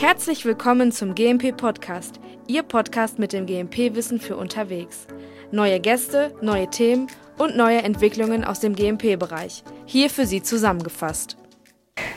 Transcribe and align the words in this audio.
Herzlich 0.00 0.44
willkommen 0.44 0.92
zum 0.92 1.16
GMP 1.16 1.56
Podcast, 1.56 2.20
Ihr 2.46 2.62
Podcast 2.62 3.18
mit 3.18 3.32
dem 3.32 3.46
GMP-Wissen 3.46 4.20
für 4.20 4.36
unterwegs. 4.36 5.08
Neue 5.50 5.80
Gäste, 5.80 6.32
neue 6.40 6.70
Themen 6.70 7.08
und 7.36 7.56
neue 7.56 7.82
Entwicklungen 7.82 8.44
aus 8.44 8.60
dem 8.60 8.76
GMP-Bereich. 8.76 9.64
Hier 9.86 10.08
für 10.08 10.24
Sie 10.24 10.40
zusammengefasst. 10.40 11.36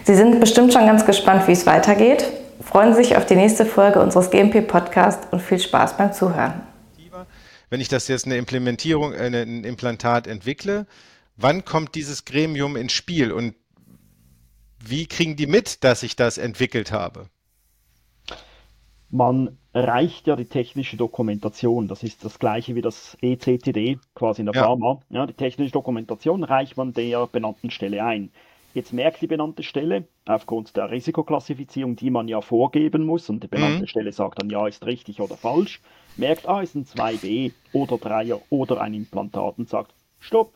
Sie 0.03 0.13
sind 0.13 0.39
bestimmt 0.39 0.73
schon 0.73 0.85
ganz 0.85 1.07
gespannt, 1.07 1.47
wie 1.47 1.53
es 1.53 1.65
weitergeht. 1.65 2.23
Freuen 2.61 2.93
Sie 2.93 3.01
sich 3.03 3.17
auf 3.17 3.25
die 3.25 3.35
nächste 3.35 3.65
Folge 3.65 3.99
unseres 3.99 4.29
GMP-Podcasts 4.29 5.29
und 5.31 5.41
viel 5.41 5.59
Spaß 5.59 5.97
beim 5.97 6.13
Zuhören. 6.13 6.61
Wenn 7.71 7.81
ich 7.81 7.87
das 7.87 8.07
jetzt 8.07 8.27
eine 8.27 8.37
Implementierung, 8.37 9.13
äh, 9.13 9.25
ein 9.25 9.63
Implantat 9.63 10.27
entwickle, 10.27 10.85
wann 11.35 11.65
kommt 11.65 11.95
dieses 11.95 12.25
Gremium 12.25 12.75
ins 12.75 12.93
Spiel 12.93 13.31
und 13.31 13.55
wie 14.77 15.07
kriegen 15.07 15.35
die 15.35 15.47
mit, 15.47 15.83
dass 15.83 16.03
ich 16.03 16.15
das 16.15 16.37
entwickelt 16.37 16.91
habe? 16.91 17.25
Man 19.11 19.57
reicht 19.73 20.27
ja 20.27 20.35
die 20.35 20.45
technische 20.45 20.97
Dokumentation, 20.97 21.87
das 21.87 22.01
ist 22.03 22.23
das 22.23 22.39
gleiche 22.39 22.75
wie 22.75 22.81
das 22.81 23.17
ECTD 23.21 23.99
quasi 24.15 24.41
in 24.41 24.45
der 24.45 24.55
ja. 24.55 24.63
Pharma. 24.63 25.01
Ja, 25.09 25.25
die 25.25 25.33
technische 25.33 25.73
Dokumentation 25.73 26.43
reicht 26.43 26.77
man 26.77 26.93
der 26.93 27.27
benannten 27.27 27.71
Stelle 27.71 28.03
ein. 28.03 28.31
Jetzt 28.73 28.93
merkt 28.93 29.21
die 29.21 29.27
benannte 29.27 29.63
Stelle, 29.63 30.07
aufgrund 30.25 30.77
der 30.77 30.91
Risikoklassifizierung, 30.91 31.97
die 31.97 32.09
man 32.09 32.29
ja 32.29 32.39
vorgeben 32.39 33.05
muss, 33.05 33.29
und 33.29 33.43
die 33.43 33.47
benannte 33.47 33.81
mhm. 33.81 33.87
Stelle 33.87 34.13
sagt 34.13 34.41
dann, 34.41 34.49
ja, 34.49 34.65
ist 34.65 34.85
richtig 34.85 35.19
oder 35.19 35.35
falsch, 35.35 35.81
merkt, 36.15 36.47
ah, 36.47 36.61
ist 36.61 36.75
ein 36.75 36.85
2b 36.85 37.51
oder 37.73 37.95
3er 37.95 38.39
oder 38.49 38.79
ein 38.79 38.93
Implantat 38.93 39.57
und 39.57 39.67
sagt, 39.67 39.93
stopp, 40.19 40.53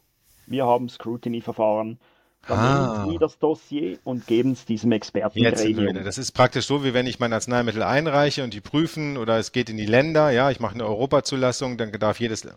wir 0.47 0.65
haben 0.65 0.87
Scrutiny-Verfahren, 0.87 1.99
dann 2.47 2.59
ah. 2.59 2.97
nehmen 2.99 3.11
Sie 3.11 3.17
das 3.17 3.39
Dossier 3.39 3.97
und 4.03 4.27
geben 4.27 4.51
es 4.51 4.65
diesem 4.65 4.91
Expertengremium. 4.91 6.03
Das 6.03 6.17
ist 6.17 6.31
praktisch 6.31 6.67
so, 6.67 6.83
wie 6.83 6.93
wenn 6.93 7.07
ich 7.07 7.19
mein 7.19 7.33
Arzneimittel 7.33 7.81
einreiche 7.81 8.43
und 8.43 8.53
die 8.53 8.61
prüfen 8.61 9.17
oder 9.17 9.37
es 9.37 9.51
geht 9.51 9.69
in 9.69 9.77
die 9.77 9.85
Länder, 9.85 10.29
ja, 10.29 10.51
ich 10.51 10.59
mache 10.59 10.75
eine 10.75 10.85
Europazulassung, 10.85 11.77
dann 11.77 11.91
darf 11.93 12.19
jedes, 12.19 12.47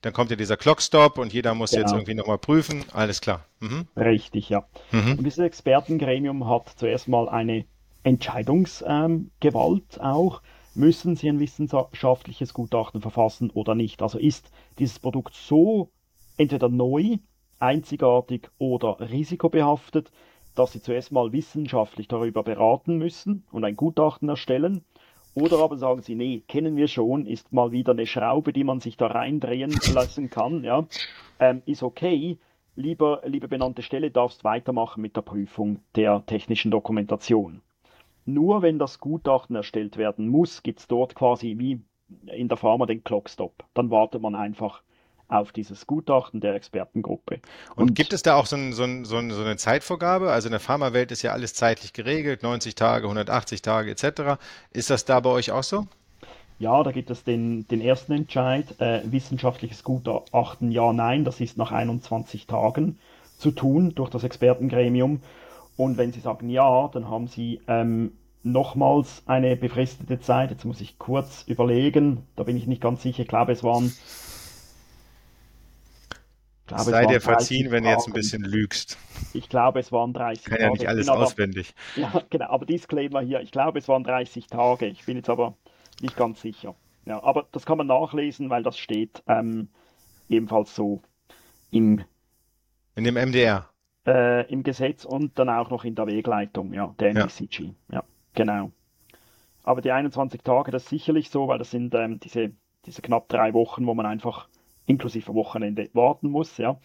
dann 0.00 0.12
kommt 0.12 0.30
ja 0.30 0.36
dieser 0.36 0.56
Clockstop 0.56 1.18
und 1.18 1.32
jeder 1.32 1.54
muss 1.54 1.70
genau. 1.70 1.82
jetzt 1.82 1.92
irgendwie 1.92 2.14
nochmal 2.14 2.38
prüfen, 2.38 2.84
alles 2.92 3.20
klar. 3.20 3.44
Mhm. 3.60 3.86
Richtig, 3.96 4.48
ja. 4.48 4.64
Mhm. 4.92 5.18
Und 5.18 5.24
dieses 5.24 5.38
Expertengremium 5.38 6.48
hat 6.48 6.72
zuerst 6.76 7.08
mal 7.08 7.28
eine 7.28 7.64
Entscheidungsgewalt 8.04 9.96
ähm, 9.96 10.02
auch. 10.02 10.42
Müssen 10.74 11.16
Sie 11.16 11.28
ein 11.28 11.38
wissenschaftliches 11.38 12.54
Gutachten 12.54 13.02
verfassen 13.02 13.50
oder 13.50 13.74
nicht? 13.74 14.00
Also 14.02 14.18
ist 14.18 14.50
dieses 14.78 14.98
Produkt 14.98 15.34
so 15.34 15.90
entweder 16.38 16.68
neu 16.68 17.18
einzigartig 17.62 18.50
oder 18.58 18.98
risikobehaftet, 19.00 20.10
dass 20.54 20.72
sie 20.72 20.82
zuerst 20.82 21.12
mal 21.12 21.32
wissenschaftlich 21.32 22.08
darüber 22.08 22.42
beraten 22.42 22.98
müssen 22.98 23.44
und 23.52 23.64
ein 23.64 23.76
Gutachten 23.76 24.28
erstellen. 24.28 24.84
Oder 25.34 25.60
aber 25.60 25.78
sagen 25.78 26.02
sie, 26.02 26.14
nee, 26.14 26.42
kennen 26.46 26.76
wir 26.76 26.88
schon, 26.88 27.24
ist 27.24 27.52
mal 27.52 27.72
wieder 27.72 27.92
eine 27.92 28.06
Schraube, 28.06 28.52
die 28.52 28.64
man 28.64 28.80
sich 28.80 28.98
da 28.98 29.06
reindrehen 29.06 29.70
lassen 29.94 30.28
kann, 30.28 30.62
ja, 30.62 30.86
ähm, 31.40 31.62
ist 31.64 31.82
okay. 31.82 32.38
Lieber, 32.74 33.22
liebe 33.24 33.48
benannte 33.48 33.82
Stelle, 33.82 34.10
darfst 34.10 34.44
weitermachen 34.44 35.00
mit 35.00 35.16
der 35.16 35.22
Prüfung 35.22 35.80
der 35.94 36.24
technischen 36.26 36.70
Dokumentation. 36.70 37.62
Nur 38.24 38.62
wenn 38.62 38.78
das 38.78 38.98
Gutachten 38.98 39.56
erstellt 39.56 39.96
werden 39.96 40.28
muss, 40.28 40.62
gibt 40.62 40.80
es 40.80 40.88
dort 40.88 41.14
quasi 41.14 41.58
wie 41.58 41.80
in 42.26 42.48
der 42.48 42.56
Pharma 42.56 42.86
den 42.86 43.04
Clockstop. 43.04 43.64
Dann 43.74 43.90
wartet 43.90 44.22
man 44.22 44.34
einfach 44.34 44.82
auf 45.32 45.52
dieses 45.52 45.86
Gutachten 45.86 46.40
der 46.40 46.54
Expertengruppe. 46.54 47.40
Und, 47.74 47.90
und 47.90 47.94
gibt 47.94 48.12
es 48.12 48.22
da 48.22 48.34
auch 48.34 48.46
so, 48.46 48.56
ein, 48.56 48.72
so, 48.72 48.84
ein, 48.84 49.04
so, 49.04 49.16
eine 49.16 49.56
Zeitvorgabe? 49.56 50.30
Also 50.30 50.48
in 50.48 50.52
der 50.52 50.60
Pharmawelt 50.60 51.10
ist 51.10 51.22
ja 51.22 51.32
alles 51.32 51.54
zeitlich 51.54 51.92
geregelt, 51.92 52.42
90 52.42 52.74
Tage, 52.74 53.06
180 53.06 53.62
Tage 53.62 53.90
etc. 53.90 54.38
Ist 54.72 54.90
das 54.90 55.04
da 55.04 55.20
bei 55.20 55.30
euch 55.30 55.50
auch 55.50 55.62
so? 55.62 55.86
Ja, 56.58 56.82
da 56.84 56.92
gibt 56.92 57.10
es 57.10 57.24
den, 57.24 57.66
den 57.68 57.80
ersten 57.80 58.12
Entscheid, 58.12 58.80
äh, 58.80 59.00
wissenschaftliches 59.04 59.82
Gutachten, 59.82 60.70
ja, 60.70 60.92
nein, 60.92 61.24
das 61.24 61.40
ist 61.40 61.56
nach 61.58 61.72
21 61.72 62.46
Tagen 62.46 62.98
zu 63.38 63.50
tun 63.50 63.94
durch 63.94 64.10
das 64.10 64.22
Expertengremium. 64.22 65.22
Und 65.76 65.96
wenn 65.96 66.12
Sie 66.12 66.20
sagen 66.20 66.48
ja, 66.50 66.88
dann 66.92 67.08
haben 67.08 67.26
Sie 67.26 67.60
ähm, 67.66 68.12
nochmals 68.44 69.22
eine 69.26 69.56
befristete 69.56 70.20
Zeit. 70.20 70.50
Jetzt 70.50 70.64
muss 70.64 70.80
ich 70.80 70.98
kurz 70.98 71.44
überlegen, 71.46 72.26
da 72.36 72.44
bin 72.44 72.56
ich 72.56 72.66
nicht 72.66 72.82
ganz 72.82 73.02
sicher. 73.02 73.22
Ich 73.22 73.28
glaube, 73.28 73.52
es 73.52 73.64
waren 73.64 73.92
glaube, 76.74 76.90
Sei 76.90 77.06
dir 77.06 77.20
verziehen, 77.20 77.70
wenn 77.70 77.84
du 77.84 77.90
jetzt 77.90 78.06
ein 78.06 78.12
bisschen 78.12 78.42
lügst. 78.42 78.98
Ich 79.32 79.48
glaube, 79.48 79.80
es 79.80 79.92
waren 79.92 80.12
30 80.12 80.44
Tage. 80.44 80.56
Kann 80.56 80.66
ja 80.66 80.70
nicht 80.72 80.88
alles 80.88 81.08
aber, 81.08 81.22
auswendig. 81.22 81.74
Ja, 81.96 82.22
genau, 82.30 82.46
aber 82.48 82.66
Disclaimer 82.66 83.20
hier, 83.20 83.40
ich 83.40 83.50
glaube, 83.50 83.78
es 83.78 83.88
waren 83.88 84.04
30 84.04 84.46
Tage. 84.46 84.86
Ich 84.86 85.04
bin 85.04 85.16
jetzt 85.16 85.30
aber 85.30 85.56
nicht 86.00 86.16
ganz 86.16 86.40
sicher. 86.40 86.74
Ja, 87.04 87.22
aber 87.22 87.46
das 87.52 87.66
kann 87.66 87.78
man 87.78 87.86
nachlesen, 87.86 88.50
weil 88.50 88.62
das 88.62 88.78
steht 88.78 89.22
ähm, 89.26 89.68
ebenfalls 90.28 90.74
so 90.74 91.02
im 91.70 92.04
in 92.94 93.04
dem 93.04 93.14
MDR. 93.14 93.68
Äh, 94.06 94.50
Im 94.50 94.62
Gesetz 94.64 95.04
und 95.04 95.38
dann 95.38 95.48
auch 95.48 95.70
noch 95.70 95.84
in 95.84 95.94
der 95.94 96.06
Wegleitung, 96.06 96.72
ja, 96.74 96.94
der 96.98 97.14
NECG. 97.14 97.64
Ja. 97.90 97.98
ja, 97.98 98.04
genau. 98.34 98.72
Aber 99.62 99.80
die 99.80 99.92
21 99.92 100.42
Tage, 100.42 100.72
das 100.72 100.84
ist 100.84 100.88
sicherlich 100.88 101.30
so, 101.30 101.46
weil 101.46 101.58
das 101.58 101.70
sind 101.70 101.94
ähm, 101.94 102.18
diese, 102.18 102.50
diese 102.84 103.00
knapp 103.00 103.28
drei 103.28 103.54
Wochen, 103.54 103.86
wo 103.86 103.94
man 103.94 104.06
einfach 104.06 104.48
inklusive 104.86 105.34
Wochenende 105.34 105.88
warten 105.92 106.30
muss, 106.30 106.58
ja, 106.58 106.78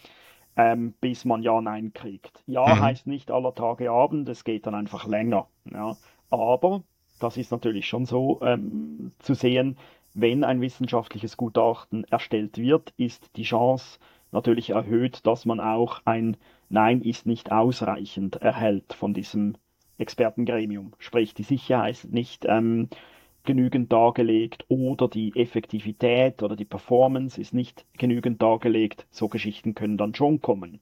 ähm, 0.56 0.94
bis 1.00 1.26
man 1.26 1.44
Ja, 1.44 1.62
Nein 1.62 1.94
kriegt. 1.94 2.44
Ja 2.48 2.66
mhm. 2.66 2.82
heißt 2.82 3.08
nicht 3.08 3.32
aller 3.32 3.54
Tage 3.54 3.92
Abend, 3.92 4.28
es 4.30 4.44
geht 4.44 4.66
dann 4.66 4.76
einfach 4.76 5.08
länger. 5.08 5.48
Ja. 5.72 5.96
Aber 6.30 6.84
das 7.20 7.38
ist 7.38 7.52
natürlich 7.52 7.88
schon 7.88 8.06
so 8.06 8.42
ähm, 8.42 9.12
zu 9.20 9.34
sehen, 9.34 9.78
wenn 10.14 10.44
ein 10.44 10.62
wissenschaftliches 10.62 11.38
Gutachten 11.38 12.04
erstellt 12.06 12.58
wird, 12.58 12.94
ist 12.98 13.36
die 13.38 13.44
Chance 13.44 14.00
natürlich 14.32 14.72
erhöht, 14.72 15.26
dass 15.28 15.46
man 15.46 15.60
auch 15.60 16.02
ein 16.06 16.38
Nein 16.70 17.02
ist 17.02 17.26
nicht 17.26 17.52
ausreichend 17.52 18.38
erhält 18.38 18.94
von 18.94 19.14
diesem 19.14 19.56
Expertengremium. 19.98 20.94
Sprich, 21.00 21.34
die 21.34 21.44
Sicherheit 21.44 22.08
nicht 22.10 22.46
ähm, 22.46 22.90
genügend 23.48 23.92
dargelegt 23.92 24.66
oder 24.68 25.08
die 25.08 25.32
Effektivität 25.36 26.44
oder 26.44 26.56
die 26.56 26.66
Performance 26.66 27.42
ist 27.42 27.56
nicht 27.56 27.86
genügend 27.98 28.42
dargelegt. 28.42 29.08
So 29.10 29.28
Geschichten 29.28 29.74
können 29.74 29.98
dann 29.98 30.14
schon 30.14 30.42
kommen. 30.42 30.80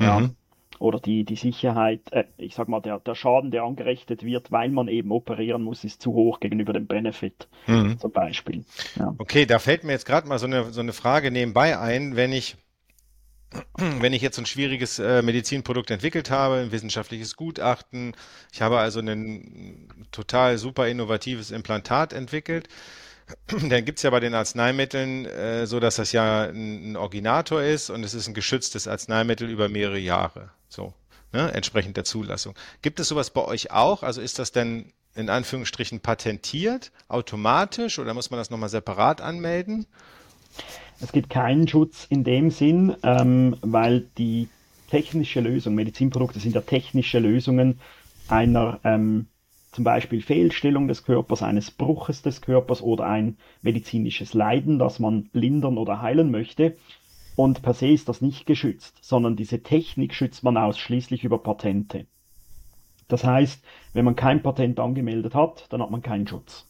Ja. 0.00 0.18
Mhm. 0.20 0.30
Oder 0.78 0.98
die, 0.98 1.24
die 1.24 1.36
Sicherheit, 1.36 2.00
äh, 2.10 2.24
ich 2.36 2.54
sag 2.54 2.68
mal, 2.68 2.80
der, 2.80 2.98
der 2.98 3.14
Schaden, 3.14 3.50
der 3.50 3.62
angerichtet 3.62 4.24
wird, 4.24 4.52
weil 4.52 4.70
man 4.70 4.88
eben 4.88 5.10
operieren 5.10 5.62
muss, 5.62 5.84
ist 5.84 6.02
zu 6.02 6.12
hoch 6.12 6.40
gegenüber 6.40 6.72
dem 6.72 6.86
Benefit, 6.86 7.48
mhm. 7.66 7.98
zum 7.98 8.10
Beispiel. 8.10 8.64
Ja. 8.96 9.14
Okay, 9.18 9.46
da 9.46 9.58
fällt 9.58 9.84
mir 9.84 9.92
jetzt 9.92 10.06
gerade 10.06 10.28
mal 10.28 10.38
so 10.38 10.46
eine, 10.46 10.72
so 10.72 10.80
eine 10.80 10.92
Frage 10.92 11.30
nebenbei 11.30 11.78
ein, 11.78 12.16
wenn 12.16 12.32
ich 12.32 12.56
wenn 13.76 14.12
ich 14.12 14.22
jetzt 14.22 14.38
ein 14.38 14.46
schwieriges 14.46 14.98
äh, 14.98 15.22
Medizinprodukt 15.22 15.90
entwickelt 15.90 16.30
habe, 16.30 16.56
ein 16.56 16.72
wissenschaftliches 16.72 17.36
Gutachten, 17.36 18.14
ich 18.52 18.62
habe 18.62 18.78
also 18.78 19.00
ein 19.00 19.88
total 20.10 20.58
super 20.58 20.88
innovatives 20.88 21.50
Implantat 21.50 22.12
entwickelt, 22.12 22.68
dann 23.46 23.84
gibt 23.84 23.98
es 23.98 24.02
ja 24.02 24.10
bei 24.10 24.20
den 24.20 24.34
Arzneimitteln 24.34 25.26
äh, 25.26 25.66
so, 25.66 25.80
dass 25.80 25.96
das 25.96 26.12
ja 26.12 26.44
ein, 26.44 26.92
ein, 26.92 26.96
Originator 26.96 27.62
ist 27.62 27.90
und 27.90 28.04
es 28.04 28.14
ist 28.14 28.28
ein 28.28 28.34
geschütztes 28.34 28.88
Arzneimittel 28.88 29.48
über 29.48 29.68
mehrere 29.68 29.98
Jahre, 29.98 30.50
so, 30.68 30.94
ne, 31.32 31.52
entsprechend 31.52 31.96
der 31.96 32.04
Zulassung. 32.04 32.54
Gibt 32.82 33.00
es 33.00 33.08
sowas 33.08 33.30
bei 33.30 33.42
euch 33.42 33.70
auch? 33.70 34.02
Also 34.02 34.20
ist 34.20 34.38
das 34.38 34.52
denn 34.52 34.92
in 35.14 35.30
Anführungsstrichen 35.30 36.00
patentiert, 36.00 36.92
automatisch 37.08 37.98
oder 37.98 38.12
muss 38.12 38.30
man 38.30 38.38
das 38.38 38.50
nochmal 38.50 38.68
separat 38.68 39.20
anmelden? 39.20 39.86
Es 41.00 41.12
gibt 41.12 41.30
keinen 41.30 41.68
Schutz 41.68 42.06
in 42.08 42.24
dem 42.24 42.50
Sinn, 42.50 42.94
ähm, 43.02 43.56
weil 43.60 44.08
die 44.16 44.48
technische 44.90 45.40
Lösung, 45.40 45.74
Medizinprodukte 45.74 46.40
sind 46.40 46.54
ja 46.54 46.62
technische 46.62 47.18
Lösungen 47.18 47.80
einer 48.28 48.80
ähm, 48.84 49.26
zum 49.72 49.84
Beispiel 49.84 50.22
Fehlstellung 50.22 50.88
des 50.88 51.04
Körpers, 51.04 51.42
eines 51.42 51.70
Bruches 51.70 52.22
des 52.22 52.40
Körpers 52.40 52.80
oder 52.80 53.04
ein 53.06 53.36
medizinisches 53.60 54.32
Leiden, 54.32 54.78
das 54.78 54.98
man 54.98 55.28
lindern 55.32 55.76
oder 55.76 56.00
heilen 56.00 56.30
möchte. 56.30 56.76
Und 57.36 57.60
per 57.60 57.74
se 57.74 57.88
ist 57.88 58.08
das 58.08 58.22
nicht 58.22 58.46
geschützt, 58.46 58.96
sondern 59.02 59.36
diese 59.36 59.62
Technik 59.62 60.14
schützt 60.14 60.42
man 60.42 60.56
ausschließlich 60.56 61.24
über 61.24 61.42
Patente. 61.42 62.06
Das 63.08 63.22
heißt, 63.22 63.62
wenn 63.92 64.06
man 64.06 64.16
kein 64.16 64.42
Patent 64.42 64.80
angemeldet 64.80 65.34
hat, 65.34 65.66
dann 65.70 65.82
hat 65.82 65.90
man 65.90 66.00
keinen 66.00 66.26
Schutz. 66.26 66.66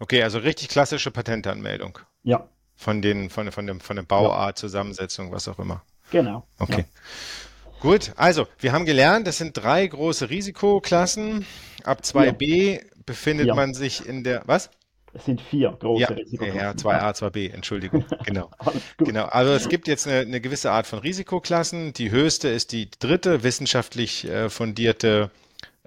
Okay, 0.00 0.22
also 0.22 0.38
richtig 0.38 0.68
klassische 0.68 1.10
Patentanmeldung. 1.10 1.98
Ja, 2.22 2.48
von 2.76 3.02
den, 3.02 3.30
von, 3.30 3.50
von 3.52 3.66
dem, 3.66 3.80
von 3.80 3.96
der 3.96 4.02
Bauart, 4.02 4.58
Zusammensetzung, 4.58 5.32
was 5.32 5.48
auch 5.48 5.58
immer. 5.58 5.82
Genau. 6.10 6.46
Okay. 6.58 6.84
Ja. 6.86 7.80
Gut, 7.80 8.12
also 8.16 8.46
wir 8.60 8.72
haben 8.72 8.86
gelernt, 8.86 9.26
das 9.26 9.38
sind 9.38 9.56
drei 9.56 9.86
große 9.86 10.30
Risikoklassen. 10.30 11.44
Ab 11.84 12.00
2b 12.02 12.72
ja. 12.72 12.80
befindet 13.04 13.48
ja. 13.48 13.54
man 13.54 13.74
sich 13.74 14.06
in 14.06 14.24
der, 14.24 14.42
was? 14.46 14.70
Es 15.12 15.26
sind 15.26 15.40
vier 15.40 15.76
große 15.78 16.02
ja, 16.02 16.08
Risikoklassen. 16.08 16.60
Ja, 16.60 16.70
2a, 16.70 17.14
2b, 17.14 17.52
Entschuldigung. 17.52 18.04
Genau. 18.24 18.50
genau. 18.96 19.26
Also 19.26 19.52
es 19.52 19.68
gibt 19.68 19.86
jetzt 19.86 20.08
eine, 20.08 20.20
eine, 20.20 20.40
gewisse 20.40 20.72
Art 20.72 20.86
von 20.86 20.98
Risikoklassen. 20.98 21.92
Die 21.92 22.10
höchste 22.10 22.48
ist 22.48 22.72
die 22.72 22.90
dritte 22.90 23.42
wissenschaftlich 23.42 24.24
äh, 24.24 24.48
fundierte 24.48 25.30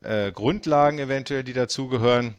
äh, 0.04 0.31
Grundlagen 0.31 1.00
eventuell, 1.00 1.44
die 1.44 1.54
dazugehören. 1.54 2.36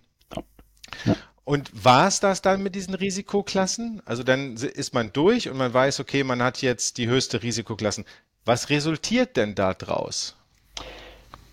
Ja. 1.04 1.16
Und 1.48 1.82
war 1.82 2.06
es 2.06 2.20
das 2.20 2.42
dann 2.42 2.62
mit 2.62 2.74
diesen 2.74 2.92
Risikoklassen? 2.92 4.02
Also 4.04 4.22
dann 4.22 4.56
ist 4.56 4.92
man 4.92 5.14
durch 5.14 5.48
und 5.48 5.56
man 5.56 5.72
weiß, 5.72 5.98
okay, 5.98 6.22
man 6.22 6.42
hat 6.42 6.60
jetzt 6.60 6.98
die 6.98 7.08
höchste 7.08 7.42
Risikoklassen. 7.42 8.04
Was 8.44 8.68
resultiert 8.68 9.38
denn 9.38 9.54
da 9.54 9.72
draus? 9.72 10.36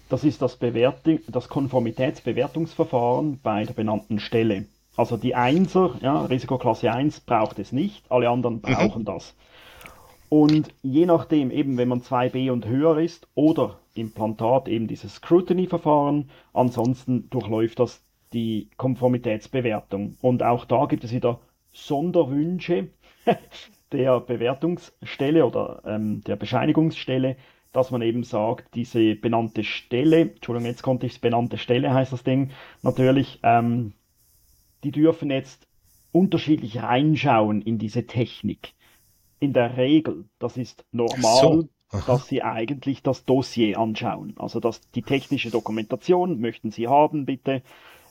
Das 0.09 0.25
ist 0.25 0.41
das, 0.41 0.57
Bewertung, 0.57 1.19
das 1.29 1.47
Konformitätsbewertungsverfahren 1.47 3.39
bei 3.41 3.63
der 3.63 3.73
benannten 3.73 4.19
Stelle. 4.19 4.65
Also 4.97 5.15
die 5.15 5.33
Einser, 5.33 5.95
ja, 6.01 6.25
Risikoklasse 6.25 6.91
1 6.91 7.21
braucht 7.21 7.57
es 7.59 7.71
nicht, 7.71 8.03
alle 8.11 8.29
anderen 8.29 8.55
mhm. 8.55 8.61
brauchen 8.63 9.03
mhm. 9.03 9.05
das. 9.05 9.33
Und 10.27 10.73
je 10.83 11.05
nachdem, 11.05 11.51
eben 11.51 11.77
wenn 11.77 11.87
man 11.87 12.01
2b 12.01 12.51
und 12.51 12.65
höher 12.65 12.97
ist 12.97 13.29
oder 13.33 13.79
Implantat 13.93 14.67
eben 14.67 14.89
dieses 14.89 15.15
Scrutiny-Verfahren, 15.15 16.29
ansonsten 16.51 17.29
durchläuft 17.29 17.79
das 17.79 18.01
die 18.33 18.69
Konformitätsbewertung. 18.77 20.17
Und 20.21 20.43
auch 20.43 20.65
da 20.65 20.85
gibt 20.85 21.03
es 21.03 21.13
wieder 21.13 21.39
Sonderwünsche 21.71 22.89
der 23.91 24.19
Bewertungsstelle 24.19 25.45
oder 25.45 25.81
ähm, 25.85 26.21
der 26.21 26.35
Bescheinigungsstelle, 26.35 27.37
dass 27.71 27.91
man 27.91 28.01
eben 28.01 28.23
sagt, 28.23 28.73
diese 28.75 29.15
benannte 29.15 29.63
Stelle, 29.63 30.21
Entschuldigung, 30.21 30.69
jetzt 30.69 30.81
konnte 30.81 31.05
ich 31.05 31.13
es 31.13 31.19
benannte 31.19 31.57
Stelle 31.57 31.93
heißt 31.93 32.13
das 32.13 32.23
Ding, 32.23 32.51
natürlich, 32.83 33.39
ähm, 33.43 33.93
die 34.83 34.91
dürfen 34.91 35.29
jetzt 35.29 35.67
unterschiedlich 36.13 36.81
reinschauen 36.81 37.61
in 37.61 37.77
diese 37.77 38.07
Technik. 38.07 38.73
In 39.41 39.51
der 39.51 39.75
Regel, 39.75 40.25
das 40.39 40.55
ist 40.55 40.85
normal, 40.93 41.67
so. 41.91 41.99
dass 42.07 42.27
sie 42.27 42.41
eigentlich 42.41 43.03
das 43.03 43.25
Dossier 43.25 43.77
anschauen. 43.77 44.33
Also 44.37 44.61
dass 44.61 44.79
die 44.91 45.01
technische 45.01 45.51
Dokumentation 45.51 46.39
möchten 46.39 46.71
sie 46.71 46.87
haben, 46.87 47.25
bitte. 47.25 47.61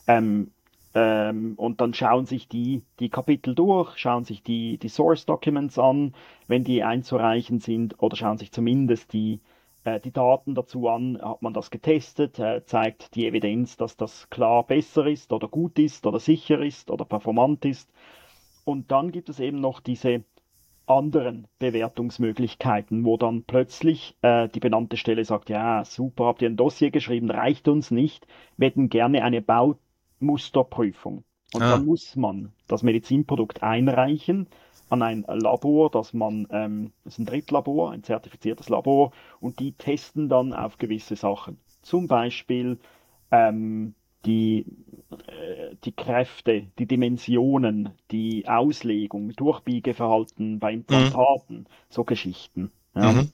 Ähm, 0.07 0.51
ähm, 0.95 1.55
und 1.57 1.81
dann 1.81 1.93
schauen 1.93 2.25
sich 2.25 2.47
die, 2.47 2.81
die 2.99 3.09
Kapitel 3.09 3.53
durch, 3.53 3.97
schauen 3.97 4.23
sich 4.23 4.41
die, 4.43 4.77
die 4.77 4.87
Source 4.87 5.25
Documents 5.25 5.77
an, 5.77 6.13
wenn 6.47 6.63
die 6.63 6.83
einzureichen 6.83 7.59
sind, 7.59 8.01
oder 8.01 8.15
schauen 8.15 8.37
sich 8.37 8.51
zumindest 8.53 9.11
die, 9.11 9.41
äh, 9.83 9.99
die 9.99 10.11
Daten 10.11 10.55
dazu 10.55 10.87
an, 10.87 11.19
hat 11.21 11.41
man 11.41 11.53
das 11.53 11.69
getestet, 11.69 12.39
äh, 12.39 12.63
zeigt 12.65 13.15
die 13.15 13.27
Evidenz, 13.27 13.75
dass 13.75 13.97
das 13.97 14.29
klar 14.29 14.63
besser 14.65 15.05
ist 15.05 15.33
oder 15.33 15.49
gut 15.49 15.77
ist 15.79 16.07
oder 16.07 16.19
sicher 16.19 16.61
ist 16.61 16.89
oder 16.89 17.03
performant 17.03 17.65
ist. 17.65 17.91
Und 18.63 18.91
dann 18.91 19.11
gibt 19.11 19.27
es 19.29 19.39
eben 19.41 19.59
noch 19.59 19.81
diese 19.81 20.23
anderen 20.87 21.47
Bewertungsmöglichkeiten, 21.59 23.05
wo 23.05 23.17
dann 23.17 23.43
plötzlich 23.43 24.15
äh, 24.21 24.47
die 24.49 24.59
benannte 24.59 24.97
Stelle 24.97 25.25
sagt, 25.25 25.49
ja, 25.49 25.83
super, 25.83 26.25
habt 26.25 26.41
ihr 26.41 26.49
ein 26.49 26.57
Dossier 26.57 26.91
geschrieben, 26.91 27.29
reicht 27.31 27.67
uns 27.67 27.91
nicht, 27.91 28.27
wir 28.57 28.67
hätten 28.67 28.89
gerne 28.89 29.23
eine 29.23 29.41
Bau 29.41 29.77
Musterprüfung. 30.19 31.23
Und 31.53 31.61
ah. 31.61 31.71
dann 31.71 31.85
muss 31.85 32.15
man 32.15 32.51
das 32.67 32.83
Medizinprodukt 32.83 33.63
einreichen 33.63 34.47
an 34.89 35.01
ein 35.01 35.25
Labor, 35.27 35.89
das 35.89 36.13
man, 36.13 36.47
ähm, 36.51 36.91
das 37.03 37.13
ist 37.13 37.19
ein 37.19 37.25
Drittlabor, 37.25 37.91
ein 37.91 38.03
zertifiziertes 38.03 38.69
Labor, 38.69 39.11
und 39.39 39.59
die 39.59 39.71
testen 39.71 40.29
dann 40.29 40.53
auf 40.53 40.77
gewisse 40.77 41.15
Sachen. 41.15 41.57
Zum 41.81 42.07
Beispiel 42.07 42.77
ähm, 43.31 43.95
die, 44.25 44.65
äh, 45.11 45.75
die 45.83 45.91
Kräfte, 45.91 46.67
die 46.77 46.85
Dimensionen, 46.85 47.89
die 48.11 48.47
Auslegung, 48.47 49.31
Durchbiegeverhalten 49.31 50.59
bei 50.59 50.73
Implantaten, 50.73 51.57
mhm. 51.57 51.65
so 51.89 52.03
Geschichten. 52.03 52.71
Ja. 52.95 53.11
Mhm. 53.11 53.31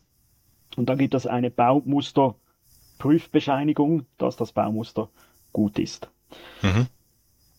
Und 0.78 0.88
dann 0.90 0.98
gibt 0.98 1.16
es 1.16 1.28
eine 1.28 1.52
Baumusterprüfbescheinigung, 1.52 4.06
dass 4.18 4.38
das 4.38 4.54
Baumuster 4.54 5.10
gut 5.52 5.78
ist. 5.80 6.10
Mhm. 6.62 6.88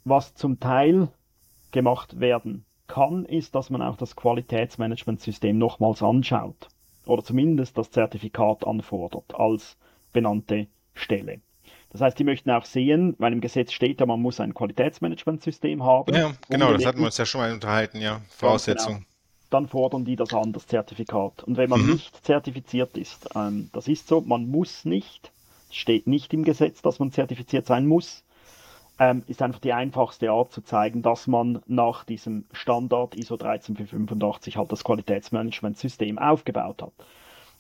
Was 0.05 0.35
zum 0.35 0.61
Teil 0.61 1.09
gemacht 1.71 2.21
werden 2.21 2.65
kann, 2.87 3.25
ist, 3.25 3.55
dass 3.55 3.71
man 3.71 3.83
auch 3.83 3.97
das 3.97 4.17
Qualitätsmanagementsystem 4.17 5.57
nochmals 5.57 6.03
anschaut 6.03 6.69
oder 7.07 7.25
zumindest 7.25 7.79
das 7.79 7.91
Zertifikat 7.91 8.67
anfordert 8.67 9.35
als 9.35 9.77
benannte 10.13 10.67
Stelle. 10.95 11.41
Das 11.91 12.01
heißt, 12.01 12.19
die 12.19 12.25
möchten 12.25 12.51
auch 12.51 12.65
sehen, 12.65 13.15
weil 13.19 13.33
im 13.33 13.41
Gesetz 13.41 13.73
steht 13.73 14.01
ja, 14.01 14.07
man 14.07 14.21
muss 14.21 14.41
ein 14.41 14.55
Qualitätsmanagementsystem 14.55 15.83
haben. 15.85 16.15
Ja, 16.15 16.33
genau, 16.49 16.73
das 16.73 16.87
hatten 16.87 17.01
wir 17.01 17.07
uns 17.07 17.19
ja 17.19 17.27
schon 17.27 17.41
mal 17.41 17.53
unterhalten, 17.53 18.01
ja, 18.01 18.23
Voraussetzung. 18.31 18.95
Genau. 18.95 19.07
Dann 19.51 19.69
fordern 19.69 20.07
die 20.07 20.17
das 20.17 20.33
an, 20.33 20.55
das 20.55 20.67
Zertifikat. 20.67 21.45
Und 21.45 21.59
wenn 21.59 21.69
man 21.69 21.83
mhm. 21.83 21.93
nicht 21.93 22.25
zertifiziert 22.25 22.97
ist, 22.97 23.29
ähm, 23.35 23.69
das 23.75 23.89
ist 23.89 24.09
so, 24.09 24.23
man 24.23 24.51
muss 24.51 24.87
nicht, 24.87 25.31
steht 25.71 26.07
nicht 26.07 26.33
im 26.33 26.45
Gesetz, 26.45 26.81
dass 26.81 26.99
man 26.99 27.13
zertifiziert 27.13 27.67
sein 27.67 27.87
muss, 27.87 28.25
ähm, 29.03 29.25
ist 29.27 29.43
einfach 29.43 29.59
die 29.59 29.73
einfachste 29.73 30.31
Art 30.31 30.53
zu 30.53 30.63
zeigen, 30.63 31.03
dass 31.03 31.27
man 31.27 31.61
nach 31.67 32.05
diesem 32.05 32.45
Standard 32.53 33.17
ISO 33.17 33.37
13485 33.37 34.57
halt 34.57 34.71
das 34.71 34.85
Qualitätsmanagementsystem 34.85 36.21
aufgebaut 36.21 36.83
hat. 36.83 36.93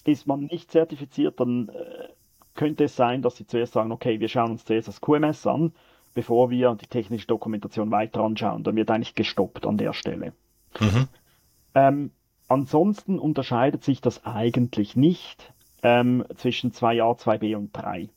Ist 0.04 0.28
man 0.28 0.44
nicht 0.44 0.70
zertifiziert, 0.70 1.40
dann 1.40 1.68
äh, 1.70 2.08
könnte 2.54 2.84
es 2.84 2.94
sein, 2.94 3.22
dass 3.22 3.36
sie 3.36 3.46
zuerst 3.46 3.72
sagen, 3.72 3.90
okay, 3.90 4.20
wir 4.20 4.28
schauen 4.28 4.52
uns 4.52 4.64
zuerst 4.64 4.86
das 4.86 5.00
QMS 5.00 5.44
an, 5.48 5.72
bevor 6.14 6.50
wir 6.50 6.76
die 6.76 6.86
technische 6.86 7.26
Dokumentation 7.26 7.90
weiter 7.90 8.20
anschauen. 8.20 8.62
Dann 8.62 8.76
wird 8.76 8.92
eigentlich 8.92 9.16
gestoppt 9.16 9.66
an 9.66 9.78
der 9.78 9.94
Stelle. 9.94 10.34
Mhm. 10.78 11.08
Ähm, 11.74 12.10
ansonsten 12.46 13.18
unterscheidet 13.18 13.82
sich 13.82 14.00
das 14.00 14.24
eigentlich 14.24 14.94
nicht 14.94 15.52
ähm, 15.82 16.24
zwischen 16.36 16.70
2a, 16.70 17.18
2b 17.18 17.56
und 17.56 17.72
3 17.72 18.02
von 18.02 18.10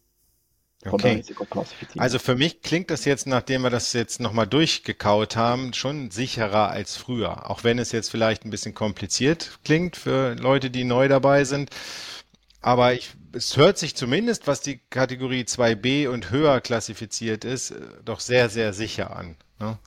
okay. 0.92 1.24
Also 1.98 2.20
für 2.20 2.36
mich 2.36 2.62
klingt 2.62 2.90
das 2.90 3.06
jetzt, 3.06 3.28
nachdem 3.28 3.62
wir 3.62 3.70
das 3.70 3.94
jetzt 3.94 4.20
nochmal 4.20 4.48
durchgekaut 4.48 5.36
haben, 5.36 5.74
schon 5.74 6.12
sicherer 6.12 6.70
als 6.70 6.96
früher. 6.96 7.50
Auch 7.50 7.64
wenn 7.64 7.80
es 7.80 7.92
jetzt 7.92 8.10
vielleicht 8.10 8.46
ein 8.46 8.50
bisschen 8.50 8.74
kompliziert 8.74 9.60
klingt 9.64 9.96
für 9.96 10.36
Leute, 10.36 10.70
die 10.70 10.84
neu 10.84 11.08
dabei 11.08 11.44
sind. 11.44 11.70
Aber 12.62 12.94
ich, 12.94 13.12
es 13.34 13.58
hört 13.58 13.78
sich 13.78 13.96
zumindest, 13.96 14.48
was 14.48 14.62
die 14.62 14.80
Kategorie 14.90 15.44
2b 15.44 16.08
und 16.08 16.32
höher 16.32 16.62
klassifiziert 16.62 17.46
ist, 17.46 17.72
äh, 17.72 17.76
doch 18.04 18.20
sehr, 18.20 18.50
sehr 18.50 18.74
sicher 18.74 19.16
an. 19.16 19.36
Ne? 19.60 19.78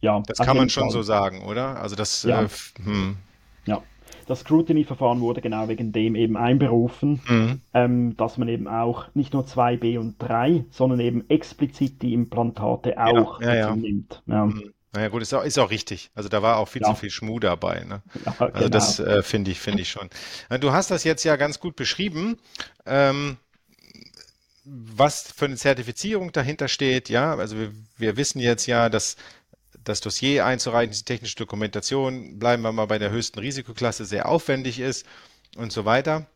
Ja, 0.00 0.22
das 0.26 0.38
kann 0.38 0.56
man 0.56 0.70
schon 0.70 0.84
Fall. 0.84 0.92
so 0.92 1.02
sagen, 1.02 1.42
oder? 1.42 1.80
Also 1.80 1.96
das, 1.96 2.22
ja. 2.22 2.42
Äh, 2.42 2.48
hm. 2.82 3.16
ja 3.66 3.82
das 4.28 4.40
Scrutiny-Verfahren 4.40 5.20
wurde 5.20 5.40
genau 5.40 5.68
wegen 5.68 5.92
dem 5.92 6.14
eben 6.14 6.36
einberufen, 6.36 7.20
mhm. 7.26 7.60
ähm, 7.74 8.16
dass 8.16 8.38
man 8.38 8.48
eben 8.48 8.68
auch 8.68 9.06
nicht 9.14 9.32
nur 9.32 9.44
2b 9.44 9.98
und 9.98 10.16
3, 10.18 10.64
sondern 10.70 11.00
eben 11.00 11.28
explizit 11.30 12.02
die 12.02 12.12
Implantate 12.12 12.98
auch 12.98 13.40
ja, 13.40 13.54
ja, 13.54 13.76
nimmt. 13.76 14.22
Ja. 14.26 14.46
Mhm. 14.46 14.72
Naja 14.92 15.08
gut, 15.08 15.22
ist 15.22 15.34
auch, 15.34 15.44
ist 15.44 15.58
auch 15.58 15.70
richtig. 15.70 16.10
Also 16.14 16.28
da 16.28 16.42
war 16.42 16.56
auch 16.56 16.68
viel 16.68 16.82
ja. 16.82 16.88
zu 16.88 16.94
viel 16.94 17.10
Schmuh 17.10 17.40
dabei. 17.40 17.84
Ne? 17.84 18.02
Ja, 18.24 18.34
also 18.38 18.52
genau. 18.52 18.68
das 18.68 18.98
äh, 19.00 19.22
finde 19.22 19.50
ich, 19.50 19.60
finde 19.60 19.82
ich 19.82 19.90
schon. 19.90 20.08
Äh, 20.48 20.58
du 20.58 20.72
hast 20.72 20.90
das 20.90 21.04
jetzt 21.04 21.24
ja 21.24 21.36
ganz 21.36 21.60
gut 21.60 21.76
beschrieben. 21.76 22.38
Ähm, 22.86 23.36
was 24.64 25.32
für 25.32 25.46
eine 25.46 25.56
Zertifizierung 25.56 26.32
dahinter 26.32 26.68
steht, 26.68 27.08
ja, 27.08 27.34
also 27.34 27.56
wir, 27.56 27.72
wir 27.96 28.16
wissen 28.18 28.38
jetzt 28.38 28.66
ja, 28.66 28.90
dass 28.90 29.16
das 29.88 30.00
Dossier 30.00 30.44
einzureichen, 30.44 30.94
die 30.94 31.02
technische 31.02 31.36
Dokumentation, 31.36 32.38
bleiben 32.38 32.62
wir 32.62 32.72
mal 32.72 32.86
bei 32.86 32.98
der 32.98 33.10
höchsten 33.10 33.38
Risikoklasse, 33.38 34.04
sehr 34.04 34.28
aufwendig 34.28 34.78
ist 34.78 35.06
und 35.56 35.72
so 35.72 35.84
weiter. 35.84 36.26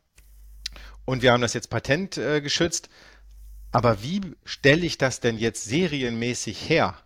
Und 1.04 1.22
wir 1.22 1.32
haben 1.32 1.40
das 1.40 1.54
jetzt 1.54 1.70
Patent 1.70 2.16
äh. 2.16 2.42
Aber 3.70 4.02
wie 4.02 4.20
stelle 4.44 4.84
ich 4.84 4.98
das 4.98 5.20
denn 5.20 5.38
jetzt 5.38 5.64
serienmäßig 5.64 6.68
her? 6.68 6.96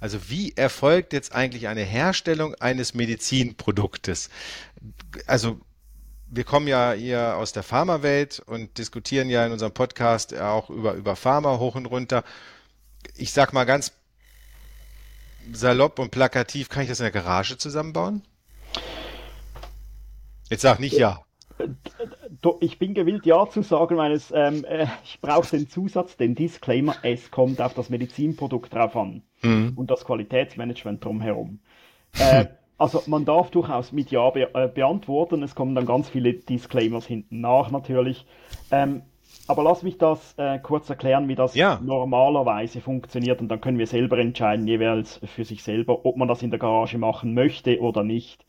Also 0.00 0.30
wie 0.30 0.52
erfolgt 0.56 1.12
jetzt 1.12 1.34
eigentlich 1.34 1.68
eine 1.68 1.82
Herstellung 1.82 2.54
eines 2.56 2.94
Medizinproduktes? 2.94 4.30
Also 5.26 5.60
wir 6.26 6.44
kommen 6.44 6.68
ja 6.68 6.92
hier 6.92 7.36
aus 7.36 7.52
der 7.52 7.62
Pharmawelt 7.62 8.40
und 8.40 8.78
diskutieren 8.78 9.28
ja 9.28 9.44
in 9.44 9.52
unserem 9.52 9.72
Podcast 9.72 10.34
auch 10.34 10.70
über, 10.70 10.94
über 10.94 11.16
Pharma 11.16 11.58
hoch 11.58 11.74
und 11.74 11.86
runter. 11.86 12.24
Ich 13.16 13.32
sag 13.32 13.52
mal 13.52 13.64
ganz 13.64 13.92
salopp 15.52 15.98
und 15.98 16.10
plakativ, 16.10 16.68
kann 16.68 16.82
ich 16.82 16.88
das 16.88 17.00
in 17.00 17.04
der 17.04 17.12
Garage 17.12 17.58
zusammenbauen? 17.58 18.22
Jetzt 20.48 20.62
sag 20.62 20.80
nicht 20.80 20.96
ja. 20.96 21.20
Ich 22.60 22.78
bin 22.78 22.94
gewillt, 22.94 23.26
ja 23.26 23.48
zu 23.48 23.62
sagen, 23.62 23.96
weil 23.98 24.12
es, 24.12 24.32
ähm, 24.34 24.64
äh, 24.64 24.86
ich 25.04 25.20
brauche 25.20 25.56
den 25.56 25.68
Zusatz, 25.68 26.16
den 26.16 26.34
Disclaimer, 26.34 26.96
es 27.02 27.30
kommt 27.30 27.60
auf 27.60 27.74
das 27.74 27.90
Medizinprodukt 27.90 28.72
drauf 28.72 28.96
an 28.96 29.22
mhm. 29.42 29.74
und 29.76 29.90
das 29.90 30.04
Qualitätsmanagement 30.04 31.04
drumherum. 31.04 31.60
Äh, 32.18 32.46
also 32.78 33.02
man 33.06 33.26
darf 33.26 33.50
durchaus 33.50 33.92
mit 33.92 34.10
Ja 34.10 34.30
be 34.30 34.48
äh, 34.54 34.68
beantworten, 34.68 35.42
es 35.42 35.54
kommen 35.54 35.74
dann 35.74 35.86
ganz 35.86 36.08
viele 36.08 36.32
Disclaimers 36.32 37.06
hinten 37.06 37.40
nach 37.40 37.70
natürlich. 37.70 38.26
Ähm, 38.70 39.02
aber 39.46 39.62
lass 39.62 39.82
mich 39.82 39.98
das 39.98 40.34
äh, 40.38 40.58
kurz 40.58 40.88
erklären, 40.88 41.28
wie 41.28 41.34
das 41.34 41.54
ja. 41.54 41.80
normalerweise 41.82 42.80
funktioniert 42.80 43.40
und 43.40 43.48
dann 43.48 43.60
können 43.60 43.78
wir 43.78 43.86
selber 43.86 44.18
entscheiden, 44.18 44.66
jeweils 44.66 45.20
für 45.24 45.44
sich 45.44 45.62
selber, 45.62 46.04
ob 46.06 46.16
man 46.16 46.28
das 46.28 46.42
in 46.42 46.50
der 46.50 46.58
Garage 46.58 46.98
machen 46.98 47.34
möchte 47.34 47.80
oder 47.80 48.04
nicht. 48.04 48.44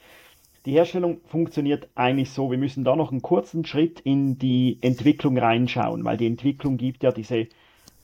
Die 0.66 0.74
Herstellung 0.74 1.22
funktioniert 1.26 1.90
eigentlich 1.96 2.30
so, 2.30 2.52
wir 2.52 2.60
müssen 2.60 2.84
da 2.84 2.96
noch 2.96 3.12
einen 3.12 3.24
kurzen 3.24 3.66
Schritt 3.66 4.00
in 4.02 4.38
die 4.38 4.78
Entwicklung 4.82 5.38
reinschauen, 5.38 6.04
weil 6.04 6.18
die 6.18 6.28
Entwicklung 6.28 6.78
gibt 6.78 7.02
ja 7.04 7.12
diese 7.12 7.48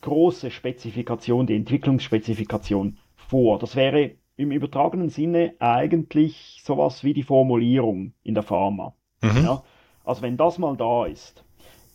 große 0.01 0.49
Spezifikation, 0.49 1.45
die 1.45 1.55
Entwicklungsspezifikation 1.55 2.97
vor. 3.15 3.59
Das 3.59 3.75
wäre 3.75 4.15
im 4.37 4.51
übertragenen 4.51 5.09
Sinne 5.09 5.55
eigentlich 5.59 6.61
sowas 6.63 7.03
wie 7.03 7.13
die 7.13 7.23
Formulierung 7.23 8.13
in 8.23 8.33
der 8.33 8.43
Pharma. 8.43 8.93
Mhm. 9.21 9.43
Ja? 9.43 9.63
Also 10.03 10.21
wenn 10.21 10.37
das 10.37 10.57
mal 10.57 10.77
da 10.77 11.05
ist, 11.05 11.43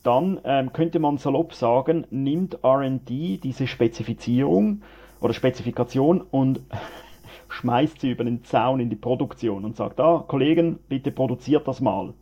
dann 0.02 0.40
ähm, 0.44 0.72
könnte 0.72 0.98
man 0.98 1.18
salopp 1.18 1.54
sagen, 1.54 2.06
nimmt 2.10 2.58
RD 2.64 3.08
diese 3.08 3.66
Spezifizierung 3.66 4.82
oder 5.20 5.34
Spezifikation 5.34 6.20
und 6.20 6.60
schmeißt 7.48 8.00
sie 8.00 8.10
über 8.10 8.24
den 8.24 8.44
Zaun 8.44 8.80
in 8.80 8.90
die 8.90 8.96
Produktion 8.96 9.64
und 9.64 9.76
sagt, 9.76 10.00
ah, 10.00 10.24
Kollegen, 10.26 10.78
bitte 10.88 11.12
produziert 11.12 11.68
das 11.68 11.80
mal. 11.80 12.14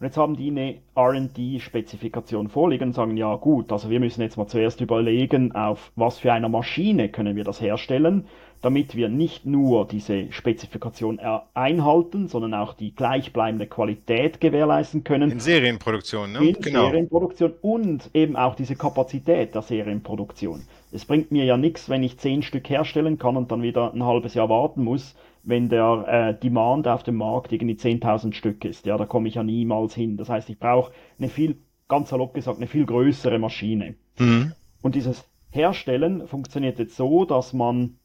Und 0.00 0.06
jetzt 0.06 0.16
haben 0.16 0.34
die 0.34 0.50
eine 0.50 0.78
RD-Spezifikation 0.96 2.48
vorliegen 2.48 2.88
und 2.88 2.94
sagen, 2.94 3.18
ja 3.18 3.36
gut, 3.36 3.70
also 3.70 3.90
wir 3.90 4.00
müssen 4.00 4.22
jetzt 4.22 4.38
mal 4.38 4.46
zuerst 4.46 4.80
überlegen, 4.80 5.54
auf 5.54 5.92
was 5.94 6.18
für 6.18 6.32
einer 6.32 6.48
Maschine 6.48 7.10
können 7.10 7.36
wir 7.36 7.44
das 7.44 7.60
herstellen, 7.60 8.24
damit 8.62 8.94
wir 8.94 9.08
nicht 9.08 9.46
nur 9.46 9.86
diese 9.86 10.30
Spezifikation 10.32 11.18
einhalten, 11.54 12.28
sondern 12.28 12.54
auch 12.54 12.74
die 12.74 12.94
gleichbleibende 12.94 13.66
Qualität 13.66 14.40
gewährleisten 14.40 15.02
können. 15.02 15.30
In 15.30 15.40
Serienproduktion, 15.40 16.32
ne? 16.32 16.48
In 16.48 16.60
genau. 16.60 16.86
Serienproduktion 16.86 17.54
und 17.62 18.10
eben 18.12 18.36
auch 18.36 18.54
diese 18.54 18.76
Kapazität 18.76 19.54
der 19.54 19.62
Serienproduktion. 19.62 20.62
Es 20.92 21.04
bringt 21.04 21.30
mir 21.30 21.44
ja 21.44 21.56
nichts, 21.56 21.88
wenn 21.88 22.02
ich 22.02 22.18
zehn 22.18 22.42
Stück 22.42 22.68
herstellen 22.68 23.18
kann 23.18 23.36
und 23.36 23.50
dann 23.50 23.62
wieder 23.62 23.94
ein 23.94 24.04
halbes 24.04 24.34
Jahr 24.34 24.48
warten 24.48 24.84
muss, 24.84 25.14
wenn 25.42 25.68
der 25.68 26.04
äh, 26.06 26.40
Demand 26.40 26.86
auf 26.86 27.02
dem 27.02 27.16
Markt 27.16 27.52
irgendwie 27.52 27.76
10.000 27.76 28.34
Stück 28.34 28.64
ist. 28.64 28.86
Ja, 28.86 28.98
da 28.98 29.06
komme 29.06 29.28
ich 29.28 29.36
ja 29.36 29.42
niemals 29.42 29.94
hin. 29.94 30.16
Das 30.16 30.28
heißt, 30.28 30.50
ich 30.50 30.58
brauche 30.58 30.92
eine 31.18 31.28
viel, 31.28 31.56
ganz 31.88 32.10
salopp 32.10 32.34
gesagt, 32.34 32.58
eine 32.58 32.66
viel 32.66 32.84
größere 32.84 33.38
Maschine. 33.38 33.94
Mhm. 34.18 34.52
Und 34.82 34.94
dieses 34.96 35.24
Herstellen 35.50 36.26
funktioniert 36.26 36.78
jetzt 36.78 36.96
so, 36.96 37.24
dass 37.24 37.52
man 37.52 37.96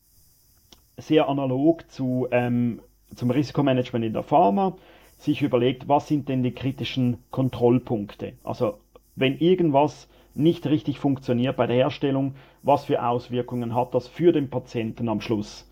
sehr 0.98 1.28
analog 1.30 1.90
zu, 1.90 2.28
ähm, 2.32 2.82
zum 3.16 3.32
Risikomanagement 3.32 4.06
in 4.06 4.14
der 4.14 4.24
Pharma 4.24 4.76
sich 5.18 5.42
überlegt, 5.42 5.88
was 5.88 6.08
sind 6.08 6.30
denn 6.30 6.44
die 6.44 6.52
kritischen 6.52 7.18
Kontrollpunkte? 7.32 8.34
Also 8.44 8.78
wenn 9.16 9.38
irgendwas 9.38 10.10
nicht 10.34 10.68
richtig 10.68 11.00
funktioniert 11.00 11.56
bei 11.56 11.68
der 11.68 11.78
Herstellung, 11.78 12.36
was 12.64 12.86
für 12.86 13.06
Auswirkungen 13.06 13.74
hat 13.74 13.94
das 13.96 14.08
für 14.08 14.34
den 14.34 14.50
Patienten 14.50 15.08
am 15.08 15.22
Schluss? 15.22 15.72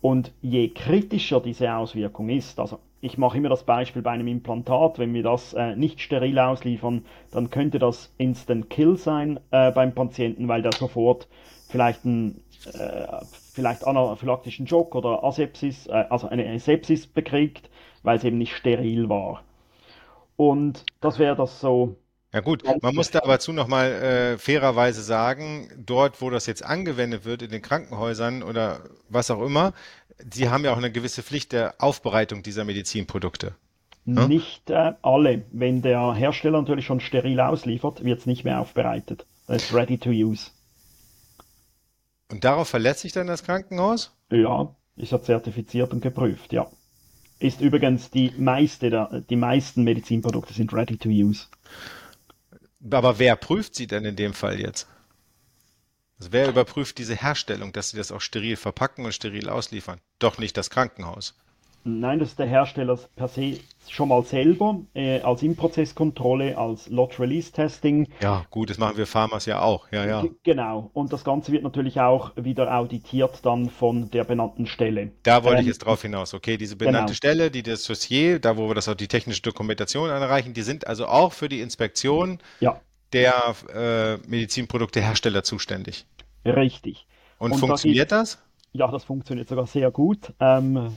Und 0.00 0.32
je 0.40 0.68
kritischer 0.68 1.40
diese 1.40 1.74
Auswirkung 1.74 2.28
ist, 2.28 2.60
also 2.60 2.78
ich 3.00 3.18
mache 3.18 3.36
immer 3.36 3.48
das 3.48 3.64
Beispiel 3.64 4.02
bei 4.02 4.10
einem 4.10 4.28
Implantat, 4.28 4.98
wenn 4.98 5.12
wir 5.14 5.22
das 5.22 5.52
äh, 5.54 5.76
nicht 5.76 6.00
steril 6.00 6.38
ausliefern, 6.38 7.04
dann 7.30 7.50
könnte 7.50 7.78
das 7.78 8.12
Instant 8.18 8.70
Kill 8.70 8.96
sein 8.96 9.38
äh, 9.50 9.70
beim 9.70 9.94
Patienten, 9.94 10.48
weil 10.48 10.62
der 10.62 10.72
sofort 10.72 11.28
vielleicht 11.68 12.04
einen 12.04 12.42
äh, 12.72 13.06
vielleicht 13.52 13.86
anaphylaktischen 13.86 14.66
Schock 14.66 14.94
oder 14.94 15.24
Asepsis, 15.24 15.86
äh, 15.86 16.04
also 16.10 16.28
eine 16.28 16.58
Sepsis 16.58 17.06
bekriegt, 17.06 17.70
weil 18.02 18.16
es 18.18 18.24
eben 18.24 18.38
nicht 18.38 18.54
steril 18.56 19.08
war. 19.08 19.42
Und 20.36 20.84
das 21.00 21.18
wäre 21.18 21.36
das 21.36 21.60
so. 21.60 21.96
Ja 22.32 22.40
gut, 22.40 22.64
man 22.82 22.94
muss 22.94 23.10
da 23.10 23.20
aber 23.22 23.38
zu 23.38 23.52
nochmal 23.52 23.92
äh, 23.92 24.38
fairerweise 24.38 25.00
sagen, 25.00 25.70
dort, 25.78 26.20
wo 26.20 26.28
das 26.28 26.46
jetzt 26.46 26.62
angewendet 26.62 27.24
wird, 27.24 27.40
in 27.40 27.50
den 27.50 27.62
Krankenhäusern 27.62 28.42
oder 28.42 28.80
was 29.08 29.30
auch 29.30 29.40
immer, 29.40 29.72
sie 30.18 30.48
haben 30.48 30.64
ja 30.64 30.72
auch 30.72 30.78
eine 30.78 30.92
gewisse 30.92 31.22
Pflicht 31.22 31.52
der 31.52 31.74
Aufbereitung 31.78 32.42
dieser 32.42 32.64
Medizinprodukte. 32.64 33.54
Hm? 34.04 34.28
Nicht 34.28 34.70
äh, 34.70 34.92
alle. 35.02 35.44
Wenn 35.50 35.82
der 35.82 36.14
Hersteller 36.14 36.60
natürlich 36.60 36.86
schon 36.86 37.00
steril 37.00 37.40
ausliefert, 37.40 38.04
wird 38.04 38.20
es 38.20 38.26
nicht 38.26 38.44
mehr 38.44 38.60
aufbereitet. 38.60 39.26
Das 39.46 39.64
ist 39.64 39.74
ready 39.74 39.98
to 39.98 40.10
use. 40.10 40.50
Und 42.30 42.44
darauf 42.44 42.68
verletzt 42.68 43.00
sich 43.00 43.12
dann 43.12 43.26
das 43.26 43.44
Krankenhaus? 43.44 44.16
Ja, 44.30 44.74
ist 44.96 45.12
ja 45.12 45.22
zertifiziert 45.22 45.92
und 45.92 46.00
geprüft, 46.00 46.52
ja. 46.52 46.68
Ist 47.38 47.60
übrigens 47.60 48.10
die 48.10 48.32
meiste 48.38 48.90
der, 48.90 49.22
die 49.28 49.36
meisten 49.36 49.84
Medizinprodukte 49.84 50.54
sind 50.54 50.72
ready 50.72 50.96
to 50.96 51.08
use. 51.08 51.46
Aber 52.90 53.18
wer 53.18 53.36
prüft 53.36 53.74
sie 53.74 53.86
denn 53.86 54.04
in 54.04 54.16
dem 54.16 54.32
Fall 54.32 54.58
jetzt? 54.58 54.88
Also 56.18 56.32
wer 56.32 56.48
überprüft 56.48 56.98
diese 56.98 57.14
Herstellung, 57.14 57.72
dass 57.72 57.90
sie 57.90 57.98
das 57.98 58.10
auch 58.10 58.20
steril 58.20 58.56
verpacken 58.56 59.04
und 59.04 59.12
steril 59.12 59.50
ausliefern? 59.50 60.00
Doch 60.18 60.38
nicht 60.38 60.56
das 60.56 60.70
Krankenhaus. 60.70 61.34
Nein, 61.88 62.18
das 62.18 62.30
ist 62.30 62.38
der 62.40 62.46
Hersteller 62.46 62.98
per 63.14 63.28
se 63.28 63.60
schon 63.88 64.08
mal 64.08 64.24
selber 64.24 64.80
äh, 64.94 65.20
als 65.20 65.44
In-Prozess-Kontrolle, 65.44 66.58
als 66.58 66.88
Lot-Release-Testing. 66.88 68.08
Ja, 68.20 68.44
gut, 68.50 68.70
das 68.70 68.78
machen 68.78 68.96
wir 68.96 69.06
Pharmas 69.06 69.46
ja 69.46 69.60
auch. 69.60 69.86
Ja, 69.92 70.04
ja. 70.04 70.24
Genau. 70.42 70.90
Und 70.94 71.12
das 71.12 71.22
Ganze 71.22 71.52
wird 71.52 71.62
natürlich 71.62 72.00
auch 72.00 72.32
wieder 72.34 72.76
auditiert 72.76 73.38
dann 73.46 73.70
von 73.70 74.10
der 74.10 74.24
benannten 74.24 74.66
Stelle. 74.66 75.12
Da 75.22 75.44
wollte 75.44 75.58
ähm, 75.58 75.60
ich 75.60 75.68
jetzt 75.68 75.78
drauf 75.78 76.02
hinaus. 76.02 76.34
Okay, 76.34 76.56
diese 76.56 76.74
benannte 76.74 77.12
genau. 77.12 77.14
Stelle, 77.14 77.50
die 77.52 77.62
das 77.62 77.84
Dossier, 77.84 78.40
da 78.40 78.56
wo 78.56 78.66
wir 78.66 78.74
das 78.74 78.88
auch 78.88 78.94
die 78.94 79.06
technische 79.06 79.42
Dokumentation 79.42 80.10
anreichen, 80.10 80.54
die 80.54 80.62
sind 80.62 80.88
also 80.88 81.06
auch 81.06 81.32
für 81.32 81.48
die 81.48 81.60
Inspektion 81.60 82.40
ja. 82.58 82.80
Der 83.12 83.54
äh, 83.74 84.16
Medizinproduktehersteller 84.28 85.42
zuständig. 85.42 86.06
Richtig. 86.44 87.06
Und, 87.38 87.52
Und 87.52 87.58
funktioniert 87.58 88.12
da 88.12 88.20
das? 88.20 88.38
Ja, 88.72 88.88
das 88.88 89.04
funktioniert 89.04 89.48
sogar 89.48 89.66
sehr 89.66 89.90
gut. 89.90 90.32
Ähm, 90.38 90.76
äh, 90.76 90.88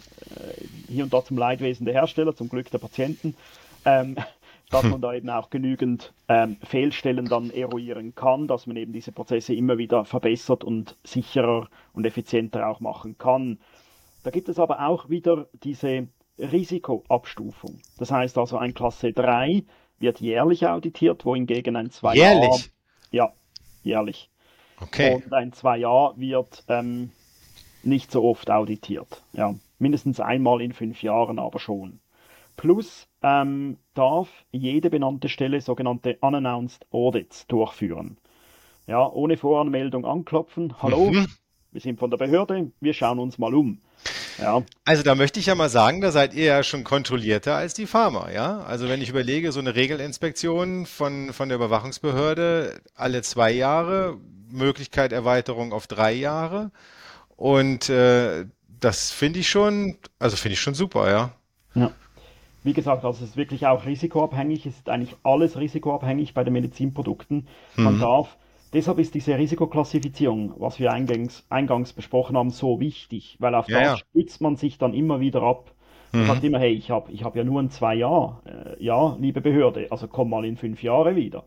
hier 0.88 1.06
und 1.06 1.14
da 1.14 1.24
zum 1.24 1.38
Leidwesen 1.38 1.86
der 1.86 1.94
Hersteller, 1.94 2.36
zum 2.36 2.50
Glück 2.50 2.70
der 2.72 2.78
Patienten, 2.80 3.36
ähm, 3.86 4.16
dass 4.70 4.84
man 4.84 5.02
da 5.02 5.14
eben 5.14 5.30
auch 5.30 5.50
genügend 5.50 6.14
ähm, 6.28 6.58
Fehlstellen 6.64 7.26
dann 7.26 7.52
eruieren 7.52 8.16
kann, 8.16 8.48
dass 8.48 8.68
man 8.68 8.76
eben 8.76 8.94
diese 8.94 9.12
Prozesse 9.12 9.54
immer 9.54 9.78
wieder 9.78 10.06
verbessert 10.06 10.64
und 10.64 10.98
sicherer 11.04 11.70
und 11.94 12.06
effizienter 12.06 12.68
auch 12.68 12.80
machen 12.80 13.18
kann. 13.18 13.60
Da 14.24 14.32
gibt 14.32 14.50
es 14.50 14.60
aber 14.60 14.86
auch 14.88 15.10
wieder 15.10 15.48
diese 15.64 16.08
Risikoabstufung. 16.38 17.80
Das 17.98 18.12
heißt 18.12 18.38
also, 18.38 18.58
ein 18.58 18.74
Klasse 18.74 19.14
3 19.14 19.64
wird 20.00 20.20
jährlich 20.20 20.68
auditiert, 20.68 21.26
wohingegen 21.26 21.76
ein 21.76 21.92
2 21.92 22.16
Jährlich? 22.16 22.72
Ja, 23.12 23.34
jährlich. 23.84 24.30
Okay. 24.82 25.16
Und 25.16 25.34
ein 25.34 25.54
2 25.54 25.78
Jahr 25.78 26.14
wird 26.18 26.64
ähm, 26.68 27.12
nicht 27.84 28.12
so 28.12 28.24
oft 28.24 28.50
auditiert. 28.50 29.22
Ja, 29.34 29.56
mindestens 29.78 30.20
einmal 30.20 30.62
in 30.62 30.74
fünf 30.74 31.04
Jahren 31.04 31.40
aber 31.40 31.60
schon. 31.60 32.00
Plus 32.56 33.08
ähm, 33.24 33.78
darf 33.94 34.28
jede 34.52 34.90
benannte 34.90 35.30
Stelle 35.30 35.62
sogenannte 35.62 36.18
Unannounced 36.22 36.86
Audits 36.92 37.48
durchführen. 37.48 38.18
Ja, 38.88 39.08
ohne 39.08 39.38
Voranmeldung 39.38 40.06
anklopfen. 40.06 40.82
Hallo, 40.82 41.12
mhm. 41.12 41.28
wir 41.72 41.82
sind 41.82 42.00
von 42.00 42.10
der 42.10 42.18
Behörde, 42.18 42.72
wir 42.80 42.94
schauen 42.94 43.20
uns 43.20 43.38
mal 43.38 43.54
um. 43.54 43.80
Ja. 44.42 44.64
Also 44.86 45.04
da 45.04 45.16
möchte 45.16 45.40
ich 45.40 45.48
ja 45.48 45.56
mal 45.56 45.70
sagen, 45.70 46.02
da 46.02 46.12
seid 46.12 46.34
ihr 46.34 46.46
ja 46.46 46.64
schon 46.64 46.84
kontrollierter 46.84 47.56
als 47.56 47.74
die 47.74 47.88
Pharma, 47.88 48.32
ja? 48.32 48.60
Also 48.62 48.88
wenn 48.90 49.02
ich 49.02 49.10
überlege, 49.10 49.52
so 49.52 49.60
eine 49.60 49.76
Regelinspektion 49.76 50.86
von, 50.86 51.34
von 51.34 51.50
der 51.50 51.58
Überwachungsbehörde 51.58 52.82
alle 52.96 53.22
zwei 53.22 53.52
Jahre, 53.52 54.18
Möglichkeit 54.50 55.12
Erweiterung 55.12 55.74
auf 55.74 55.88
drei 55.88 56.14
Jahre, 56.14 56.72
und 57.36 57.90
äh, 57.90 58.46
das 58.80 59.12
finde 59.12 59.40
ich 59.40 59.50
schon, 59.50 59.98
also 60.20 60.36
finde 60.36 60.54
ich 60.54 60.62
schon 60.62 60.74
super, 60.74 61.10
ja. 61.10 61.32
Ja. 61.74 61.92
Wie 62.64 62.74
gesagt, 62.74 63.06
also 63.06 63.24
es 63.24 63.30
ist 63.30 63.38
wirklich 63.38 63.66
auch 63.66 63.86
risikoabhängig, 63.86 64.66
es 64.66 64.76
ist 64.76 64.90
eigentlich 64.90 65.16
alles 65.24 65.58
risikoabhängig 65.58 66.34
bei 66.34 66.44
den 66.44 66.52
Medizinprodukten. 66.52 67.48
Man 67.78 67.96
mhm. 67.96 68.02
darf, 68.02 68.36
deshalb 68.74 69.00
ist 69.00 69.14
diese 69.16 69.38
Risikoklassifizierung, 69.38 70.54
was 70.58 70.80
wir 70.80 70.92
eingangs, 70.92 71.46
eingangs 71.50 71.94
besprochen 71.94 72.38
haben, 72.38 72.50
so 72.50 72.80
wichtig, 72.80 73.38
weil 73.40 73.56
auf 73.56 73.68
ja, 73.68 73.80
das 73.80 73.88
ja. 73.88 73.98
stützt 73.98 74.42
man 74.42 74.56
sich 74.56 74.78
dann 74.78 74.94
immer 74.94 75.20
wieder 75.20 75.42
ab. 75.42 75.72
Man 76.12 76.24
mhm. 76.24 76.28
sagt 76.28 76.44
immer, 76.44 76.60
hey, 76.60 76.74
ich 76.74 76.90
habe 76.90 77.12
ich 77.12 77.24
hab 77.24 77.36
ja 77.36 77.44
nur 77.44 77.62
ein 77.62 77.70
zwei 77.70 77.96
Jahr. 77.96 78.42
Äh, 78.46 78.84
ja, 78.84 79.16
liebe 79.20 79.42
Behörde, 79.42 79.88
also 79.92 80.08
komm 80.08 80.30
mal 80.30 80.46
in 80.46 80.58
fünf 80.58 80.82
Jahre 80.82 81.16
wieder. 81.16 81.44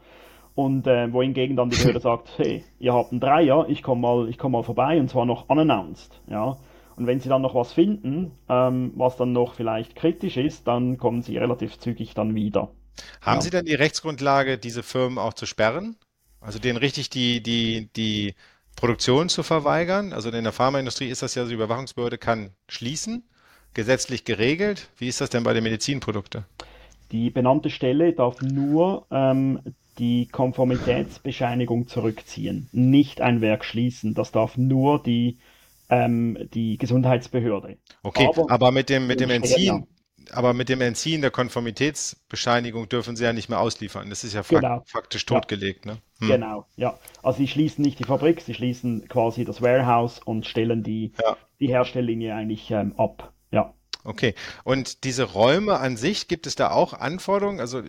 Und 0.55 0.87
äh, 0.87 1.13
wohingegen 1.13 1.57
dann 1.57 1.71
die 1.71 1.77
Behörde 1.77 2.01
sagt, 2.01 2.31
hey, 2.37 2.65
ihr 2.79 2.93
habt 2.93 3.11
einen 3.11 3.21
Dreier, 3.21 3.67
ich 3.69 3.83
komme 3.83 4.03
mal, 4.03 4.33
komm 4.37 4.53
mal 4.53 4.63
vorbei 4.63 5.01
und 5.01 5.09
zwar 5.09 5.25
noch 5.25 5.49
unannounced. 5.49 6.21
Ja? 6.29 6.59
Und 6.97 7.07
wenn 7.07 7.21
sie 7.21 7.29
dann 7.29 7.43
noch 7.43 7.55
was 7.55 7.73
finden, 7.73 8.33
ähm, 8.49 8.93
was 8.95 9.17
dann 9.17 9.33
noch 9.33 9.55
vielleicht 9.55 9.97
kritisch 9.97 10.37
ist, 10.37 10.69
dann 10.69 10.99
kommen 10.99 11.23
sie 11.23 11.39
relativ 11.39 11.79
zügig 11.79 12.15
dann 12.15 12.35
wieder. 12.35 12.71
Haben 13.21 13.37
ja. 13.37 13.41
Sie 13.41 13.51
denn 13.51 13.65
die 13.65 13.75
Rechtsgrundlage, 13.75 14.59
diese 14.59 14.83
Firmen 14.83 15.19
auch 15.19 15.33
zu 15.33 15.47
sperren? 15.47 15.97
Also 16.43 16.59
denen 16.59 16.77
richtig 16.77 17.11
die, 17.11 17.43
die, 17.43 17.89
die 17.97 18.35
Produktion 18.77 19.29
zu 19.29 19.43
verweigern? 19.43 20.13
Also 20.13 20.31
in 20.31 20.45
der 20.45 20.53
Pharmaindustrie 20.53 21.09
ist 21.09 21.23
das 21.23 21.35
ja 21.35 21.45
so, 21.45 21.49
die 21.49 21.55
Überwachungsbehörde 21.55 22.19
kann 22.19 22.51
schließen, 22.69 23.25
gesetzlich 23.75 24.25
geregelt. 24.25 24.89
Wie 24.99 25.09
ist 25.09 25.21
das 25.21 25.31
denn 25.31 25.45
bei 25.45 25.55
den 25.55 25.65
Medizinprodukten? 25.65 26.45
Die 27.13 27.31
benannte 27.31 27.71
Stelle 27.71 28.13
darf 28.13 28.41
nur 28.41 29.07
ähm, 29.11 29.61
die 29.99 30.27
Konformitätsbescheinigung 30.29 31.87
zurückziehen, 31.87 32.69
nicht 32.73 33.21
ein 33.21 33.41
Werk 33.41 33.65
schließen. 33.65 34.15
Das 34.15 34.33
darf 34.33 34.57
nur 34.57 35.03
die, 35.03 35.39
ähm, 35.91 36.49
die 36.55 36.79
Gesundheitsbehörde. 36.79 37.77
Okay, 38.03 38.27
aber, 38.27 38.51
aber 38.51 38.73
mit 38.73 38.89
dem, 38.89 39.07
mit 39.07 39.21
dem 39.21 39.31
Entziehen, 39.31 39.87
aber 40.31 40.55
mit 40.55 40.69
dem 40.69 40.81
Entziehen 40.81 41.21
der 41.21 41.31
Konformitätsbescheinigung 41.31 42.89
dürfen 42.89 43.17
sie 43.17 43.25
ja 43.25 43.33
nicht 43.33 43.49
mehr 43.49 43.61
ausliefern. 43.61 44.09
Das 44.11 44.25
ist 44.25 44.35
ja 44.35 44.43
Genau. 44.43 44.83
faktisch 44.87 45.23
Ja. 45.29 45.39
totgelegt. 45.39 45.87
Ne? 45.87 45.99
Hm. 46.19 46.29
Genau, 46.29 46.67
ja. 46.77 46.99
Also 47.23 47.39
sie 47.39 47.49
schließen 47.49 47.83
nicht 47.83 47.99
die 47.99 48.05
Fabrik, 48.05 48.41
sie 48.41 48.55
schließen 48.55 49.09
quasi 49.09 49.45
das 49.45 49.63
Warehouse 49.63 50.21
und 50.25 50.47
stellen 50.47 50.83
die, 50.83 51.13
Ja. 51.23 51.37
die 51.61 51.69
Herstelllinie 51.69 52.35
eigentlich 52.35 52.71
ähm, 52.71 52.95
ab. 52.99 53.33
Ja. 53.51 53.75
Okay. 54.05 54.35
Und 54.65 55.05
diese 55.05 55.25
Räume 55.25 55.79
an 55.79 55.97
sich, 55.97 56.29
gibt 56.29 56.47
es 56.47 56.55
da 56.57 56.71
auch 56.71 56.93
Anforderungen? 56.93 57.61
Also 57.61 57.83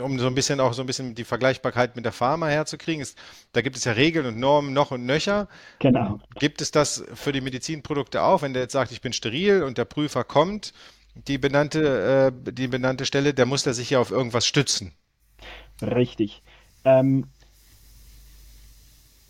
um 0.00 0.18
so 0.18 0.26
ein 0.26 0.34
bisschen 0.34 0.58
auch 0.60 0.72
so 0.72 0.82
ein 0.82 0.86
bisschen 0.86 1.14
die 1.14 1.24
Vergleichbarkeit 1.24 1.94
mit 1.96 2.04
der 2.04 2.12
Pharma 2.12 2.48
herzukriegen, 2.48 3.00
ist, 3.00 3.16
da 3.52 3.60
gibt 3.62 3.76
es 3.76 3.84
ja 3.84 3.92
Regeln 3.92 4.26
und 4.26 4.38
Normen 4.38 4.72
noch 4.72 4.90
und 4.90 5.06
nöcher. 5.06 5.48
Genau. 5.78 6.18
Gibt 6.40 6.60
es 6.60 6.72
das 6.72 7.04
für 7.14 7.30
die 7.32 7.40
Medizinprodukte 7.40 8.22
auch, 8.22 8.42
wenn 8.42 8.52
der 8.54 8.62
jetzt 8.62 8.72
sagt, 8.72 8.90
ich 8.90 9.00
bin 9.00 9.12
steril 9.12 9.62
und 9.62 9.78
der 9.78 9.84
Prüfer 9.84 10.24
kommt, 10.24 10.72
die 11.14 11.38
benannte, 11.38 12.32
äh, 12.46 12.52
die 12.52 12.68
benannte 12.68 13.06
Stelle, 13.06 13.34
der 13.34 13.46
muss 13.46 13.62
da 13.62 13.72
sich 13.72 13.90
ja 13.90 14.00
auf 14.00 14.10
irgendwas 14.10 14.46
stützen. 14.46 14.92
Richtig. 15.82 16.42
Ähm, 16.84 17.26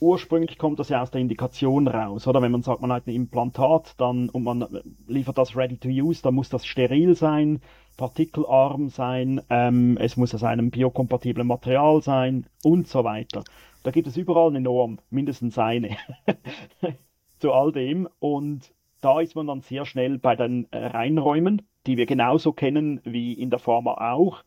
ursprünglich 0.01 0.59
kommt 0.59 0.79
das 0.79 0.89
ja 0.89 1.03
aus 1.03 1.11
der 1.11 1.21
Indikation 1.21 1.89
raus, 1.89 2.27
oder? 2.27 2.43
Wenn 2.43 2.53
man 2.53 2.63
sagt, 2.63 2.81
man 2.81 2.93
hat 2.93 3.07
ein 3.07 3.15
Implantat, 3.15 3.95
dann 3.99 4.29
und 4.29 4.43
man 4.43 4.67
liefert 5.07 5.39
das 5.39 5.57
ready 5.57 5.77
to 5.77 5.89
use, 5.89 6.23
dann 6.23 6.35
muss 6.35 6.49
das 6.49 6.67
steril 6.67 7.15
sein, 7.15 7.61
partikelarm 7.97 8.89
sein, 8.89 9.41
ähm, 9.51 9.97
es 9.99 10.17
muss 10.17 10.35
aus 10.35 10.45
einem 10.45 10.71
biokompatiblen 10.71 11.47
Material 11.47 12.03
sein 12.03 12.47
und 12.63 12.89
so 12.89 13.05
weiter. 13.05 13.45
Da 13.83 13.91
gibt 13.91 14.07
es 14.07 14.17
überall 14.17 14.49
eine 14.49 14.61
Norm, 14.61 14.99
mindestens 15.11 15.59
eine, 15.59 15.97
zu 17.39 17.53
all 17.53 17.71
dem. 17.73 18.09
Und 18.19 18.73
da 19.01 19.21
ist 19.21 19.37
man 19.37 19.47
dann 19.47 19.61
sehr 19.61 19.85
schnell 19.85 20.19
bei 20.19 20.35
den 20.35 20.67
äh, 20.73 20.87
Reinräumen, 20.87 21.63
die 21.87 21.97
wir 21.97 22.07
genauso 22.07 22.53
kennen 22.53 23.01
wie 23.05 23.33
in 23.33 23.51
der 23.51 23.59
Pharma 23.59 24.13
auch. 24.13 24.45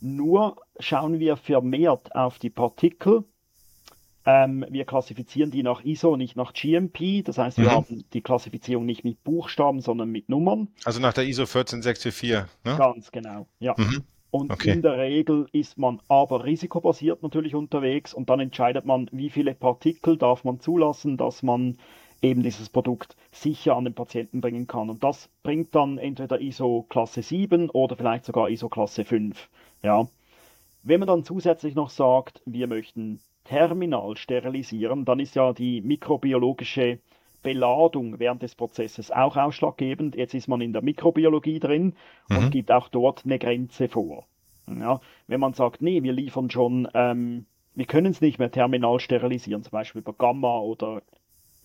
Nur 0.00 0.56
schauen 0.78 1.18
wir 1.18 1.36
vermehrt 1.36 2.14
auf 2.14 2.38
die 2.38 2.50
Partikel. 2.50 3.24
Ähm, 4.24 4.64
wir 4.68 4.84
klassifizieren 4.84 5.50
die 5.50 5.62
nach 5.62 5.82
ISO, 5.84 6.16
nicht 6.16 6.36
nach 6.36 6.52
GMP. 6.52 7.22
Das 7.24 7.38
heißt, 7.38 7.58
wir 7.58 7.66
Mhm. 7.66 7.70
haben 7.70 8.04
die 8.12 8.20
Klassifizierung 8.20 8.84
nicht 8.84 9.02
mit 9.02 9.24
Buchstaben, 9.24 9.80
sondern 9.80 10.10
mit 10.10 10.28
Nummern. 10.28 10.68
Also 10.84 11.00
nach 11.00 11.14
der 11.14 11.24
ISO 11.24 11.46
14644, 11.46 12.46
ne? 12.64 12.76
Ganz 12.76 13.10
genau, 13.10 13.46
ja. 13.58 13.74
Mhm. 13.78 14.04
Und 14.30 14.52
Okay. 14.52 14.72
in 14.72 14.82
der 14.82 14.98
Regel 14.98 15.46
ist 15.52 15.78
man 15.78 16.00
aber 16.08 16.44
risikobasiert 16.44 17.22
natürlich 17.22 17.54
unterwegs 17.54 18.12
und 18.12 18.28
dann 18.28 18.40
entscheidet 18.40 18.84
man, 18.84 19.08
wie 19.10 19.30
viele 19.30 19.54
Partikel 19.54 20.18
darf 20.18 20.44
man 20.44 20.60
zulassen, 20.60 21.16
dass 21.16 21.42
man 21.42 21.78
eben 22.22 22.42
dieses 22.42 22.68
Produkt 22.68 23.16
sicher 23.30 23.76
an 23.76 23.84
den 23.84 23.94
Patienten 23.94 24.40
bringen 24.40 24.66
kann. 24.66 24.90
Und 24.90 25.04
das 25.04 25.28
bringt 25.42 25.74
dann 25.74 25.98
entweder 25.98 26.40
ISO 26.40 26.84
Klasse 26.88 27.22
7 27.22 27.70
oder 27.70 27.96
vielleicht 27.96 28.24
sogar 28.24 28.48
ISO 28.50 28.68
Klasse 28.68 29.04
5. 29.04 29.48
Ja. 29.82 30.06
Wenn 30.82 31.00
man 31.00 31.06
dann 31.08 31.24
zusätzlich 31.24 31.74
noch 31.74 31.90
sagt, 31.90 32.42
wir 32.46 32.66
möchten 32.66 33.20
terminal 33.44 34.16
sterilisieren, 34.16 35.04
dann 35.04 35.20
ist 35.20 35.34
ja 35.34 35.52
die 35.52 35.80
mikrobiologische 35.80 36.98
Beladung 37.42 38.18
während 38.18 38.42
des 38.42 38.54
Prozesses 38.54 39.10
auch 39.10 39.36
ausschlaggebend. 39.36 40.16
Jetzt 40.16 40.34
ist 40.34 40.48
man 40.48 40.60
in 40.60 40.72
der 40.72 40.82
Mikrobiologie 40.82 41.60
drin 41.60 41.94
und 42.28 42.46
Mhm. 42.46 42.50
gibt 42.50 42.72
auch 42.72 42.88
dort 42.88 43.24
eine 43.24 43.38
Grenze 43.38 43.88
vor. 43.88 44.24
Ja, 44.68 45.00
wenn 45.28 45.40
man 45.40 45.54
sagt, 45.54 45.80
nee, 45.80 46.02
wir 46.02 46.12
liefern 46.12 46.50
schon, 46.50 46.88
ähm, 46.94 47.46
wir 47.74 47.86
können 47.86 48.10
es 48.10 48.20
nicht 48.20 48.38
mehr 48.38 48.50
terminal 48.50 49.00
sterilisieren, 49.00 49.62
zum 49.62 49.70
Beispiel 49.70 50.00
über 50.02 50.12
Gamma 50.12 50.58
oder 50.58 51.02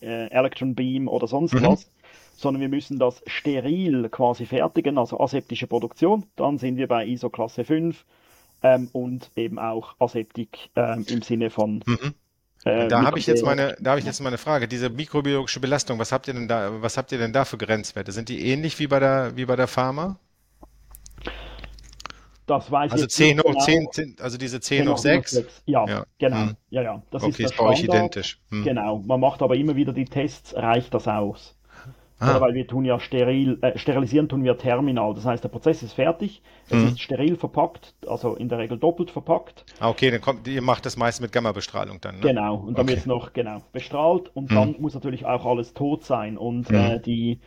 äh, 0.04 0.26
Electron 0.30 0.74
Beam 0.74 1.08
oder 1.08 1.26
sonst 1.26 1.54
Mhm. 1.54 1.62
was, 1.62 1.90
sondern 2.36 2.60
wir 2.60 2.68
müssen 2.68 2.98
das 2.98 3.22
steril 3.26 4.08
quasi 4.10 4.46
fertigen, 4.46 4.98
also 4.98 5.20
aseptische 5.20 5.66
Produktion, 5.66 6.26
dann 6.36 6.58
sind 6.58 6.76
wir 6.76 6.88
bei 6.88 7.06
ISO 7.06 7.30
Klasse 7.30 7.64
5 7.64 8.06
ähm, 8.62 8.88
und 8.92 9.30
eben 9.36 9.58
auch 9.58 9.96
Aseptik 10.00 10.70
ähm, 10.76 11.06
im 11.08 11.22
Sinne 11.22 11.50
von 11.50 11.84
Mhm. 11.86 12.14
äh, 12.64 12.88
Da 12.88 13.04
habe 13.04 13.18
ich 13.18 13.26
jetzt 13.26 13.44
meine, 13.44 13.76
da 13.80 13.90
habe 13.92 14.00
ich 14.00 14.06
jetzt 14.06 14.20
mal 14.20 14.28
eine 14.28 14.38
Frage. 14.38 14.68
Diese 14.68 14.90
mikrobiologische 14.90 15.60
Belastung, 15.60 15.98
was 15.98 16.12
habt 16.12 16.28
ihr 16.28 16.34
denn 16.34 16.48
da, 16.48 16.82
was 16.82 16.96
habt 16.96 17.12
ihr 17.12 17.18
denn 17.18 17.32
da 17.32 17.44
für 17.44 17.58
Grenzwerte? 17.58 18.12
Sind 18.12 18.28
die 18.28 18.46
ähnlich 18.48 18.78
wie 18.78 18.86
bei 18.88 19.00
der, 19.00 19.36
wie 19.36 19.46
bei 19.46 19.56
der 19.56 19.68
Pharma? 19.68 20.18
Das 22.46 22.70
weiß 22.70 22.92
Also 22.92 23.04
jetzt 23.04 23.14
10 23.16 23.36
nicht 23.36 23.44
hoch 23.44 23.52
genau. 23.52 23.64
10, 23.64 23.86
10 23.92 24.16
also 24.20 24.36
diese 24.38 24.60
10 24.60 24.84
10 24.84 24.88
hoch 24.92 24.98
6? 24.98 25.62
Ja, 25.66 25.86
Ja. 25.86 26.04
genau. 26.18 26.36
Hm. 26.36 26.56
Ja, 26.70 26.82
ja. 26.82 27.02
Das 27.10 27.22
ist 27.22 27.28
Okay, 27.28 27.42
der 27.42 27.46
ist 27.46 27.56
bei 27.56 27.64
euch 27.64 27.82
identisch. 27.84 28.38
Hm. 28.50 28.64
Genau. 28.64 28.98
Man 28.98 29.20
macht 29.20 29.40
aber 29.42 29.56
immer 29.56 29.76
wieder 29.76 29.92
die 29.92 30.04
Tests, 30.04 30.54
reicht 30.54 30.92
das 30.92 31.08
aus? 31.08 31.56
Ah. 32.20 32.40
Weil 32.40 32.54
wir 32.54 32.66
tun 32.66 32.84
ja 32.84 33.00
steril, 33.00 33.58
äh, 33.60 33.76
sterilisieren 33.76 34.28
tun 34.28 34.44
wir 34.44 34.56
terminal. 34.56 35.14
Das 35.14 35.24
heißt, 35.24 35.42
der 35.42 35.48
Prozess 35.48 35.82
ist 35.82 35.94
fertig, 35.94 36.42
es 36.70 36.80
Mhm. 36.80 36.88
ist 36.88 37.00
steril 37.00 37.36
verpackt, 37.36 37.94
also 38.06 38.36
in 38.36 38.48
der 38.48 38.58
Regel 38.58 38.78
doppelt 38.78 39.10
verpackt. 39.10 39.64
Ah, 39.80 39.88
okay, 39.90 40.10
dann 40.10 40.20
kommt, 40.20 40.46
ihr 40.46 40.62
macht 40.62 40.86
das 40.86 40.96
meist 40.96 41.20
mit 41.20 41.32
Gammabestrahlung 41.32 42.00
dann, 42.00 42.20
ne? 42.20 42.20
Genau. 42.22 42.54
Und 42.56 42.78
dann 42.78 42.84
Okay. 42.84 42.90
wird 42.90 43.00
es 43.00 43.06
noch 43.06 43.32
genau 43.32 43.62
bestrahlt 43.72 44.30
und 44.34 44.50
Mhm. 44.50 44.54
dann 44.54 44.76
muss 44.78 44.94
natürlich 44.94 45.26
auch 45.26 45.44
alles 45.44 45.74
tot 45.74 46.04
sein 46.04 46.38
und 46.38 46.70
Mhm. 46.70 46.76
äh, 46.76 47.00
die 47.00 47.40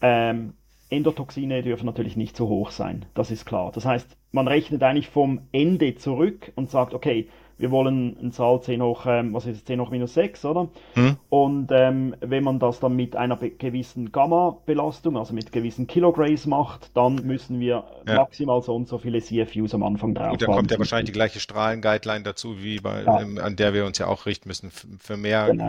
ähm, 0.00 0.54
Endotoxine 0.90 1.62
dürfen 1.62 1.86
natürlich 1.86 2.16
nicht 2.16 2.36
zu 2.36 2.48
hoch 2.48 2.70
sein. 2.70 3.04
Das 3.14 3.30
ist 3.30 3.44
klar. 3.44 3.70
Das 3.72 3.84
heißt, 3.84 4.16
man 4.32 4.48
rechnet 4.48 4.82
eigentlich 4.82 5.08
vom 5.08 5.42
Ende 5.52 5.94
zurück 5.96 6.52
und 6.54 6.70
sagt, 6.70 6.94
okay, 6.94 7.28
wir 7.58 7.70
wollen 7.72 8.16
eine 8.20 8.30
Zahl 8.30 8.60
10 8.62 8.80
hoch, 8.82 9.04
ähm, 9.06 9.34
was 9.34 9.46
ist 9.46 9.56
es, 9.58 9.64
10 9.64 9.80
hoch 9.80 9.90
minus 9.90 10.14
6, 10.14 10.44
oder? 10.44 10.68
Hm? 10.94 11.16
Und 11.28 11.70
ähm, 11.72 12.14
wenn 12.20 12.44
man 12.44 12.58
das 12.58 12.78
dann 12.80 12.94
mit 12.94 13.16
einer 13.16 13.36
gewissen 13.36 14.12
Gamma-Belastung, 14.12 15.16
also 15.18 15.34
mit 15.34 15.50
gewissen 15.52 15.86
Kilograys 15.86 16.46
macht, 16.46 16.96
dann 16.96 17.16
müssen 17.16 17.58
wir 17.60 17.84
Ja. 18.06 18.14
maximal 18.14 18.62
so 18.62 18.74
und 18.74 18.88
so 18.88 18.96
viele 18.98 19.20
CFUs 19.20 19.74
am 19.74 19.82
Anfang 19.82 20.14
drauf 20.14 20.30
Gut, 20.30 20.42
dann 20.42 20.52
kommt 20.52 20.70
ja 20.70 20.76
haben. 20.76 20.80
wahrscheinlich 20.80 21.06
die 21.06 21.12
gleiche 21.12 21.40
Strahlen-Guideline 21.40 22.22
dazu, 22.22 22.62
wie 22.62 22.78
bei, 22.78 23.02
Ja. 23.02 23.20
ähm, 23.20 23.38
an 23.38 23.56
der 23.56 23.74
wir 23.74 23.84
uns 23.86 23.98
ja 23.98 24.06
auch 24.06 24.24
richten 24.24 24.48
müssen. 24.48 24.70
Für 24.70 25.16
mehr, 25.16 25.48
Genau. 25.50 25.68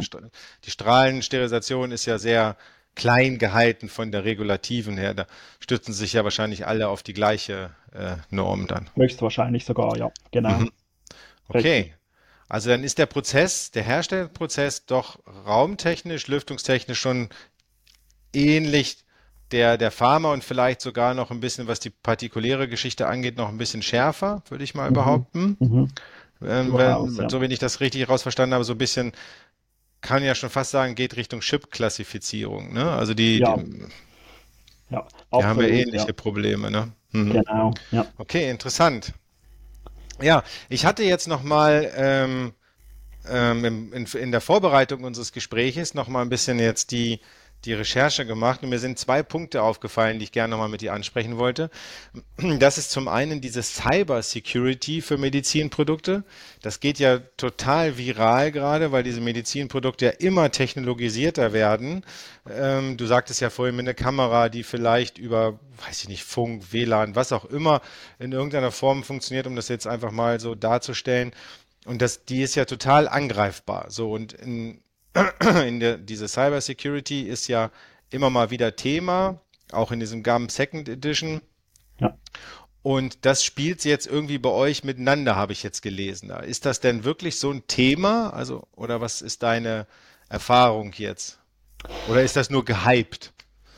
Die 0.65 0.71
Strahlensterilisation 0.71 1.91
ist 1.91 2.05
ja 2.05 2.17
sehr 2.19 2.55
klein 2.99 3.37
gehalten 3.37 3.89
von 3.89 4.11
der 4.11 4.25
Regulativen 4.25 4.97
her. 4.97 5.13
Da 5.13 5.25
stützen 5.59 5.93
sich 5.93 6.13
ja 6.13 6.23
wahrscheinlich 6.23 6.67
alle 6.67 6.89
auf 6.89 7.03
die 7.03 7.13
gleiche 7.13 7.71
äh, 7.93 8.17
Norm 8.29 8.67
dann. 8.67 8.89
Höchstwahrscheinlich 8.95 9.65
sogar, 9.65 9.97
ja. 9.97 10.11
Genau. 10.31 10.59
Mhm. 10.59 10.71
Okay. 11.47 11.93
Also 12.47 12.69
dann 12.69 12.83
ist 12.83 12.97
der 12.97 13.05
Prozess, 13.05 13.71
der 13.71 13.83
Herstellprozess 13.83 14.85
doch 14.85 15.19
raumtechnisch, 15.45 16.27
lüftungstechnisch 16.27 16.99
schon 16.99 17.29
ähnlich 18.33 18.97
der, 19.51 19.77
der 19.77 19.91
Pharma 19.91 20.31
und 20.33 20.43
vielleicht 20.43 20.81
sogar 20.81 21.13
noch 21.13 21.31
ein 21.31 21.39
bisschen, 21.39 21.67
was 21.67 21.79
die 21.79 21.89
partikuläre 21.89 22.67
Geschichte 22.67 23.07
angeht, 23.07 23.37
noch 23.37 23.49
ein 23.49 23.57
bisschen 23.57 23.81
schärfer, 23.81 24.43
würde 24.49 24.63
ich 24.63 24.75
mal 24.75 24.89
Mhm. 24.89 24.93
behaupten. 24.93 25.57
Mhm. 25.59 25.87
Ähm, 26.41 26.73
wenn, 26.77 27.29
so 27.29 27.41
wenn 27.41 27.51
ich 27.51 27.59
das 27.59 27.79
richtig 27.81 28.07
rausverstanden 28.07 28.53
habe, 28.53 28.63
so 28.63 28.73
ein 28.73 28.77
bisschen, 28.77 29.11
kann 30.01 30.23
ja 30.23 30.35
schon 30.35 30.49
fast 30.49 30.71
sagen, 30.71 30.95
geht 30.95 31.15
Richtung 31.17 31.41
Chip-Klassifizierung, 31.41 32.73
ne? 32.73 32.91
Also 32.91 33.13
die, 33.13 33.39
Ja, 33.39 33.55
die, 33.55 33.87
Ja, 34.89 35.05
die 35.37 35.43
haben 35.43 35.61
ja 35.61 35.67
absolut, 35.67 35.87
ähnliche 35.87 36.07
ja. 36.07 36.13
Probleme, 36.13 36.71
ne? 36.71 36.91
Mhm. 37.11 37.31
Genau, 37.31 37.73
ja. 37.91 38.05
Okay, 38.17 38.49
interessant. 38.49 39.13
Ja, 40.21 40.43
ich 40.67 40.85
hatte 40.85 41.03
jetzt 41.03 41.27
noch 41.27 41.43
mal 41.43 41.91
ähm, 41.95 42.53
ähm, 43.27 43.93
in, 43.93 44.05
in 44.05 44.31
der 44.31 44.41
Vorbereitung 44.41 45.03
unseres 45.03 45.31
Gespräches 45.33 45.93
noch 45.93 46.07
mal 46.09 46.21
ein 46.23 46.29
bisschen 46.29 46.59
jetzt 46.59 46.91
die 46.91 47.21
die 47.65 47.73
Recherche 47.73 48.25
gemacht 48.25 48.63
und 48.63 48.69
mir 48.69 48.79
sind 48.79 48.97
zwei 48.97 49.21
Punkte 49.21 49.61
aufgefallen, 49.63 50.19
die 50.19 50.25
ich 50.25 50.31
gerne 50.31 50.51
noch 50.51 50.59
mal 50.59 50.69
mit 50.69 50.81
dir 50.81 50.93
ansprechen 50.93 51.37
wollte. 51.37 51.69
Das 52.59 52.77
ist 52.77 52.91
zum 52.91 53.07
einen 53.07 53.41
diese 53.41 53.61
Cyber 53.63 54.21
Security 54.21 55.01
für 55.01 55.17
Medizinprodukte. 55.17 56.23
Das 56.61 56.79
geht 56.79 56.99
ja 56.99 57.19
total 57.37 57.97
viral 57.97 58.51
gerade, 58.51 58.91
weil 58.91 59.03
diese 59.03 59.21
Medizinprodukte 59.21 60.05
ja 60.05 60.11
immer 60.11 60.51
technologisierter 60.51 61.53
werden. 61.53 62.05
Ähm, 62.49 62.97
du 62.97 63.05
sagtest 63.05 63.41
ja 63.41 63.49
vorhin 63.49 63.75
mit 63.75 63.85
einer 63.85 63.93
Kamera, 63.93 64.49
die 64.49 64.63
vielleicht 64.63 65.17
über, 65.17 65.59
weiß 65.85 66.03
ich 66.03 66.09
nicht, 66.09 66.23
Funk, 66.23 66.71
WLAN, 66.71 67.15
was 67.15 67.31
auch 67.31 67.45
immer 67.45 67.81
in 68.19 68.31
irgendeiner 68.31 68.71
Form 68.71 69.03
funktioniert, 69.03 69.47
um 69.47 69.55
das 69.55 69.67
jetzt 69.67 69.87
einfach 69.87 70.11
mal 70.11 70.39
so 70.39 70.55
darzustellen. 70.55 71.33
Und 71.85 72.01
das, 72.01 72.25
die 72.25 72.41
ist 72.41 72.55
ja 72.55 72.65
total 72.65 73.07
angreifbar. 73.07 73.89
So 73.89 74.11
und 74.11 74.33
in, 74.33 74.81
in 75.65 75.79
der, 75.79 75.97
diese 75.97 76.27
Cyber 76.27 76.61
Security 76.61 77.23
ist 77.23 77.47
ja 77.47 77.71
immer 78.09 78.29
mal 78.29 78.49
wieder 78.49 78.75
Thema, 78.75 79.41
auch 79.71 79.91
in 79.91 79.99
diesem 79.99 80.23
GAM 80.23 80.49
Second 80.49 80.89
Edition. 80.89 81.41
Ja. 81.99 82.17
Und 82.81 83.25
das 83.25 83.43
spielt 83.43 83.83
jetzt 83.83 84.07
irgendwie 84.07 84.37
bei 84.37 84.49
euch 84.49 84.83
miteinander, 84.83 85.35
habe 85.35 85.51
ich 85.51 85.63
jetzt 85.63 85.81
gelesen. 85.81 86.29
Ist 86.29 86.65
das 86.65 86.79
denn 86.79 87.03
wirklich 87.03 87.37
so 87.37 87.51
ein 87.51 87.67
Thema? 87.67 88.29
Also, 88.31 88.67
oder 88.75 89.01
was 89.01 89.21
ist 89.21 89.43
deine 89.43 89.85
Erfahrung 90.29 90.93
jetzt? 90.93 91.39
Oder 92.07 92.23
ist 92.23 92.35
das 92.35 92.49
nur 92.49 92.63
gehypt? 92.63 93.33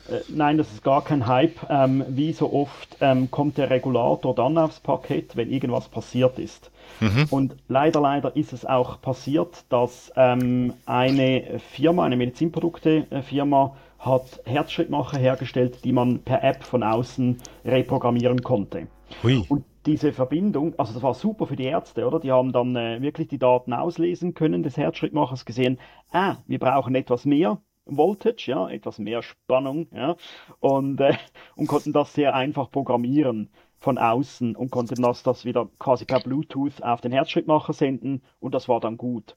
Äh, 0.08 0.20
nein, 0.28 0.58
das 0.58 0.72
ist 0.72 0.82
gar 0.82 1.04
kein 1.04 1.26
Hype. 1.26 1.58
Ähm, 1.68 2.04
wie 2.08 2.32
so 2.32 2.52
oft 2.52 2.96
ähm, 3.00 3.30
kommt 3.30 3.58
der 3.58 3.70
Regulator 3.70 4.34
dann 4.34 4.58
aufs 4.58 4.80
Parkett, 4.80 5.36
wenn 5.36 5.50
irgendwas 5.50 5.88
passiert 5.88 6.38
ist. 6.38 6.70
Mhm. 7.00 7.26
Und 7.30 7.56
leider, 7.68 8.00
leider 8.00 8.34
ist 8.36 8.52
es 8.52 8.66
auch 8.66 9.00
passiert, 9.00 9.64
dass 9.68 10.12
ähm, 10.16 10.74
eine 10.86 11.60
Firma, 11.72 12.04
eine 12.04 12.16
Medizinproduktefirma, 12.16 13.76
hat 13.98 14.40
Herzschrittmacher 14.44 15.18
hergestellt, 15.18 15.84
die 15.84 15.92
man 15.92 16.20
per 16.20 16.42
App 16.42 16.64
von 16.64 16.82
außen 16.82 17.40
reprogrammieren 17.64 18.42
konnte. 18.42 18.88
Hui. 19.22 19.44
Und 19.48 19.64
diese 19.86 20.12
Verbindung, 20.12 20.74
also 20.78 20.92
das 20.92 21.02
war 21.02 21.14
super 21.14 21.46
für 21.46 21.56
die 21.56 21.64
Ärzte, 21.64 22.06
oder? 22.06 22.18
Die 22.18 22.32
haben 22.32 22.52
dann 22.52 22.74
äh, 22.76 23.00
wirklich 23.00 23.28
die 23.28 23.38
Daten 23.38 23.72
auslesen 23.72 24.34
können 24.34 24.62
des 24.62 24.76
Herzschrittmachers, 24.76 25.44
gesehen, 25.44 25.78
ah, 26.10 26.36
wir 26.46 26.58
brauchen 26.58 26.94
etwas 26.94 27.24
mehr 27.24 27.58
Voltage, 27.84 28.50
ja, 28.50 28.68
etwas 28.68 28.98
mehr 28.98 29.22
Spannung, 29.22 29.88
ja, 29.92 30.16
und, 30.60 31.00
äh, 31.00 31.14
und 31.56 31.66
konnten 31.66 31.92
das 31.92 32.14
sehr 32.14 32.34
einfach 32.34 32.70
programmieren 32.70 33.50
von 33.78 33.98
außen 33.98 34.54
und 34.54 34.70
konnten 34.70 35.02
das, 35.02 35.22
das 35.22 35.44
wieder 35.44 35.68
quasi 35.78 36.04
per 36.04 36.20
Bluetooth 36.20 36.82
auf 36.82 37.00
den 37.00 37.12
Herzschrittmacher 37.12 37.72
senden 37.72 38.22
und 38.40 38.54
das 38.54 38.68
war 38.68 38.80
dann 38.80 38.96
gut. 38.96 39.36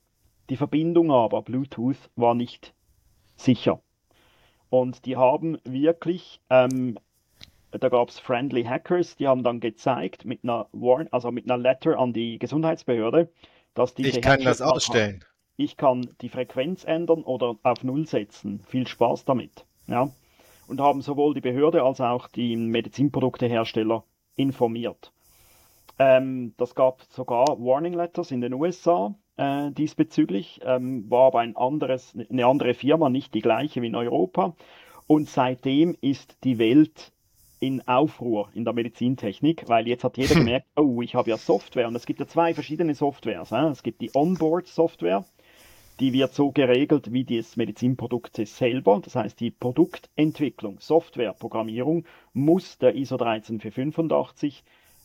Die 0.49 0.57
Verbindung 0.57 1.11
aber, 1.11 1.41
Bluetooth, 1.41 1.97
war 2.15 2.35
nicht 2.35 2.75
sicher. 3.35 3.81
Und 4.69 5.05
die 5.05 5.17
haben 5.17 5.57
wirklich, 5.63 6.41
ähm, 6.49 6.99
da 7.71 7.89
gab 7.89 8.09
es 8.09 8.19
Friendly 8.19 8.63
Hackers, 8.63 9.15
die 9.15 9.27
haben 9.27 9.43
dann 9.43 9.59
gezeigt 9.59 10.25
mit 10.25 10.43
einer 10.43 10.67
Warn, 10.71 11.07
also 11.11 11.31
mit 11.31 11.45
einer 11.45 11.57
Letter 11.57 11.97
an 11.97 12.13
die 12.13 12.37
Gesundheitsbehörde, 12.37 13.31
dass 13.73 13.95
diese 13.95 14.09
Ich 14.09 14.21
kann 14.21 14.43
das 14.43 14.61
ausstellen. 14.61 15.23
Ich 15.57 15.77
kann 15.77 16.09
die 16.21 16.29
Frequenz 16.29 16.83
ändern 16.83 17.23
oder 17.23 17.55
auf 17.63 17.83
Null 17.83 18.07
setzen. 18.07 18.61
Viel 18.67 18.87
Spaß 18.87 19.25
damit. 19.25 19.65
Ja. 19.87 20.09
Und 20.67 20.81
haben 20.81 21.01
sowohl 21.01 21.33
die 21.33 21.41
Behörde 21.41 21.83
als 21.83 22.01
auch 22.01 22.27
die 22.27 22.55
Medizinproduktehersteller 22.55 24.03
informiert. 24.35 25.11
Ähm, 25.97 26.53
das 26.57 26.75
gab 26.75 27.03
sogar 27.03 27.45
Warning 27.59 27.93
Letters 27.93 28.31
in 28.31 28.41
den 28.41 28.53
USA 28.53 29.15
äh, 29.37 29.71
diesbezüglich, 29.71 30.59
ähm, 30.63 31.09
war 31.09 31.27
aber 31.27 31.39
ein 31.39 31.55
anderes, 31.55 32.15
eine 32.29 32.45
andere 32.45 32.73
Firma, 32.73 33.09
nicht 33.09 33.33
die 33.33 33.41
gleiche 33.41 33.81
wie 33.81 33.87
in 33.87 33.95
Europa. 33.95 34.55
Und 35.07 35.29
seitdem 35.29 35.95
ist 36.01 36.37
die 36.43 36.57
Welt 36.57 37.13
in 37.59 37.87
Aufruhr 37.87 38.49
in 38.53 38.65
der 38.65 38.73
Medizintechnik, 38.73 39.67
weil 39.67 39.87
jetzt 39.87 40.03
hat 40.03 40.17
jeder 40.17 40.35
gemerkt, 40.35 40.67
oh, 40.75 41.01
ich 41.01 41.15
habe 41.15 41.29
ja 41.29 41.37
Software 41.37 41.87
und 41.87 41.95
es 41.95 42.05
gibt 42.05 42.19
ja 42.19 42.27
zwei 42.27 42.53
verschiedene 42.53 42.95
Softwares. 42.95 43.51
Äh? 43.51 43.67
Es 43.67 43.83
gibt 43.83 44.01
die 44.01 44.11
Onboard-Software, 44.13 45.25
die 45.99 46.13
wird 46.13 46.33
so 46.33 46.51
geregelt 46.51 47.13
wie 47.13 47.23
das 47.23 47.55
Medizinprodukt 47.55 48.35
selber. 48.35 48.99
Das 49.03 49.15
heißt, 49.15 49.39
die 49.39 49.51
Produktentwicklung, 49.51 50.79
Softwareprogrammierung 50.79 52.05
muss 52.33 52.77
der 52.77 52.95
ISO 52.95 53.17
13485 53.17 54.63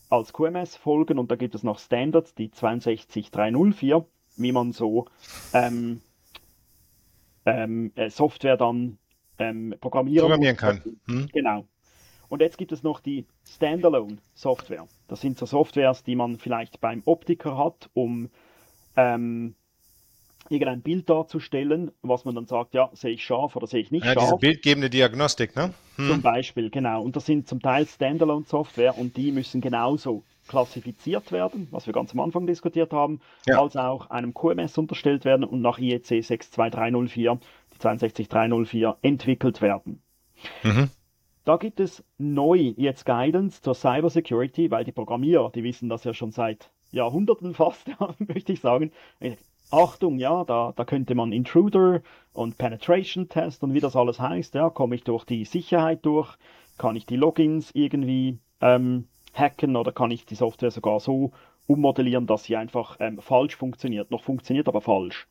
als 0.09 0.33
QMS 0.33 0.75
folgen 0.75 1.17
und 1.17 1.31
da 1.31 1.35
gibt 1.35 1.55
es 1.55 1.63
noch 1.63 1.79
Standards, 1.79 2.35
die 2.35 2.51
62304, 2.51 4.05
wie 4.35 4.51
man 4.51 4.73
so 4.73 5.05
ähm, 5.53 6.01
ähm, 7.45 7.91
äh, 7.95 8.09
Software 8.09 8.57
dann 8.57 8.97
ähm, 9.39 9.73
programmieren, 9.79 10.27
programmieren 10.27 10.57
kann. 10.57 10.81
Hm? 11.05 11.29
Genau. 11.31 11.65
Und 12.27 12.41
jetzt 12.41 12.57
gibt 12.57 12.71
es 12.71 12.83
noch 12.83 12.99
die 12.99 13.25
Standalone-Software. 13.45 14.87
Das 15.07 15.21
sind 15.21 15.37
so 15.37 15.45
Softwares, 15.45 16.03
die 16.03 16.15
man 16.15 16.37
vielleicht 16.37 16.79
beim 16.79 17.01
Optiker 17.05 17.57
hat, 17.57 17.89
um 17.93 18.29
ähm, 18.95 19.55
irgendein 20.51 20.81
Bild 20.81 21.09
darzustellen, 21.09 21.91
was 22.01 22.25
man 22.25 22.35
dann 22.35 22.45
sagt, 22.45 22.73
ja, 22.73 22.89
sehe 22.93 23.11
ich 23.11 23.23
scharf 23.23 23.55
oder 23.55 23.67
sehe 23.67 23.81
ich 23.81 23.91
nicht 23.91 24.05
ja, 24.05 24.13
scharf. 24.13 24.25
Diese 24.25 24.37
bildgebende 24.37 24.89
Diagnostik, 24.89 25.55
ne? 25.55 25.73
Hm. 25.95 26.07
Zum 26.09 26.21
Beispiel, 26.21 26.69
genau. 26.69 27.01
Und 27.01 27.15
das 27.15 27.25
sind 27.25 27.47
zum 27.47 27.61
Teil 27.61 27.85
Standalone-Software 27.85 28.97
und 28.97 29.17
die 29.17 29.31
müssen 29.31 29.61
genauso 29.61 30.23
klassifiziert 30.47 31.31
werden, 31.31 31.67
was 31.71 31.85
wir 31.85 31.93
ganz 31.93 32.11
am 32.11 32.19
Anfang 32.19 32.45
diskutiert 32.45 32.91
haben, 32.91 33.21
ja. 33.47 33.61
als 33.61 33.77
auch 33.77 34.09
einem 34.09 34.33
QMS 34.33 34.77
unterstellt 34.77 35.23
werden 35.23 35.45
und 35.45 35.61
nach 35.61 35.79
IEC 35.79 36.23
62304, 36.23 37.39
die 37.73 37.79
62304, 37.79 38.97
entwickelt 39.01 39.61
werden. 39.61 40.01
Mhm. 40.63 40.89
Da 41.45 41.57
gibt 41.57 41.79
es 41.79 42.03
neu 42.17 42.73
jetzt 42.77 43.05
Guidance 43.05 43.61
zur 43.61 43.73
Cybersecurity, 43.73 44.69
weil 44.69 44.83
die 44.83 44.91
Programmierer, 44.91 45.51
die 45.51 45.63
wissen 45.63 45.89
das 45.89 46.03
ja 46.03 46.13
schon 46.13 46.31
seit 46.31 46.69
Jahrhunderten 46.91 47.53
fast, 47.53 47.89
möchte 48.19 48.53
ich 48.53 48.59
sagen. 48.59 48.91
Achtung, 49.71 50.19
ja, 50.19 50.43
da, 50.43 50.73
da 50.75 50.85
könnte 50.85 51.15
man 51.15 51.31
Intruder 51.31 52.01
und 52.33 52.57
Penetration 52.57 53.29
Test 53.29 53.63
und 53.63 53.73
wie 53.73 53.79
das 53.79 53.95
alles 53.95 54.19
heißt, 54.19 54.53
ja, 54.55 54.69
komme 54.69 54.95
ich 54.95 55.03
durch 55.03 55.23
die 55.23 55.45
Sicherheit 55.45 56.05
durch, 56.05 56.35
kann 56.77 56.95
ich 56.95 57.05
die 57.05 57.15
Logins 57.15 57.71
irgendwie 57.73 58.39
ähm, 58.59 59.07
hacken 59.33 59.75
oder 59.75 59.91
kann 59.91 60.11
ich 60.11 60.25
die 60.25 60.35
Software 60.35 60.71
sogar 60.71 60.99
so 60.99 61.31
ummodellieren, 61.67 62.27
dass 62.27 62.43
sie 62.43 62.57
einfach 62.57 62.97
ähm, 62.99 63.19
falsch 63.19 63.55
funktioniert, 63.55 64.11
noch 64.11 64.23
funktioniert, 64.23 64.67
aber 64.67 64.81
falsch. 64.81 65.27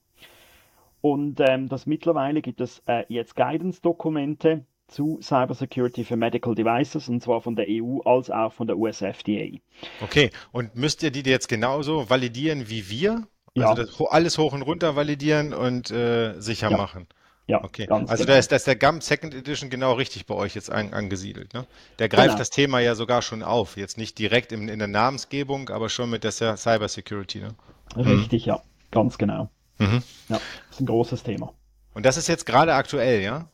Und 1.02 1.40
ähm, 1.40 1.68
das 1.68 1.86
mittlerweile 1.86 2.42
gibt 2.42 2.60
es 2.60 2.82
äh, 2.86 3.04
jetzt 3.08 3.36
Guidance-Dokumente 3.36 4.64
zu 4.88 5.18
Cybersecurity 5.22 6.04
für 6.04 6.16
Medical 6.16 6.54
Devices 6.54 7.08
und 7.08 7.22
zwar 7.22 7.40
von 7.40 7.56
der 7.56 7.66
EU 7.68 8.00
als 8.00 8.30
auch 8.30 8.52
von 8.52 8.66
der 8.66 8.76
US 8.76 9.02
FDA. 9.02 9.58
Okay, 10.02 10.30
und 10.52 10.74
müsst 10.74 11.02
ihr 11.02 11.10
die 11.10 11.22
jetzt 11.28 11.48
genauso 11.48 12.10
validieren 12.10 12.68
wie 12.68 12.90
wir? 12.90 13.26
Ja. 13.54 13.70
Also 13.70 13.82
das, 13.82 14.10
alles 14.10 14.38
hoch 14.38 14.52
und 14.52 14.62
runter 14.62 14.96
validieren 14.96 15.52
und 15.52 15.90
äh, 15.90 16.40
sicher 16.40 16.70
ja. 16.70 16.76
machen. 16.76 17.06
Ja, 17.46 17.64
okay. 17.64 17.88
Also 17.88 18.06
genau. 18.06 18.26
da 18.26 18.38
ist, 18.38 18.52
da 18.52 18.56
ist 18.56 18.68
der 18.68 18.76
GAM 18.76 19.00
Second 19.00 19.34
Edition 19.34 19.70
genau 19.70 19.94
richtig 19.94 20.26
bei 20.26 20.34
euch 20.34 20.54
jetzt 20.54 20.70
an, 20.70 20.94
angesiedelt. 20.94 21.52
Ne? 21.52 21.66
Der 21.98 22.08
greift 22.08 22.28
genau. 22.28 22.38
das 22.38 22.50
Thema 22.50 22.78
ja 22.78 22.94
sogar 22.94 23.22
schon 23.22 23.42
auf. 23.42 23.76
Jetzt 23.76 23.98
nicht 23.98 24.18
direkt 24.20 24.52
in, 24.52 24.68
in 24.68 24.78
der 24.78 24.86
Namensgebung, 24.86 25.68
aber 25.68 25.88
schon 25.88 26.10
mit 26.10 26.22
der 26.22 26.30
Cyber 26.30 26.88
Security. 26.88 27.40
Ne? 27.40 27.54
Richtig, 27.96 28.46
mhm. 28.46 28.50
ja, 28.50 28.62
ganz 28.92 29.18
genau. 29.18 29.50
Mhm. 29.78 30.02
Ja, 30.28 30.36
das 30.36 30.76
ist 30.76 30.80
ein 30.80 30.86
großes 30.86 31.24
Thema. 31.24 31.52
Und 31.92 32.06
das 32.06 32.16
ist 32.16 32.28
jetzt 32.28 32.46
gerade 32.46 32.74
aktuell, 32.74 33.20
ja? 33.20 33.48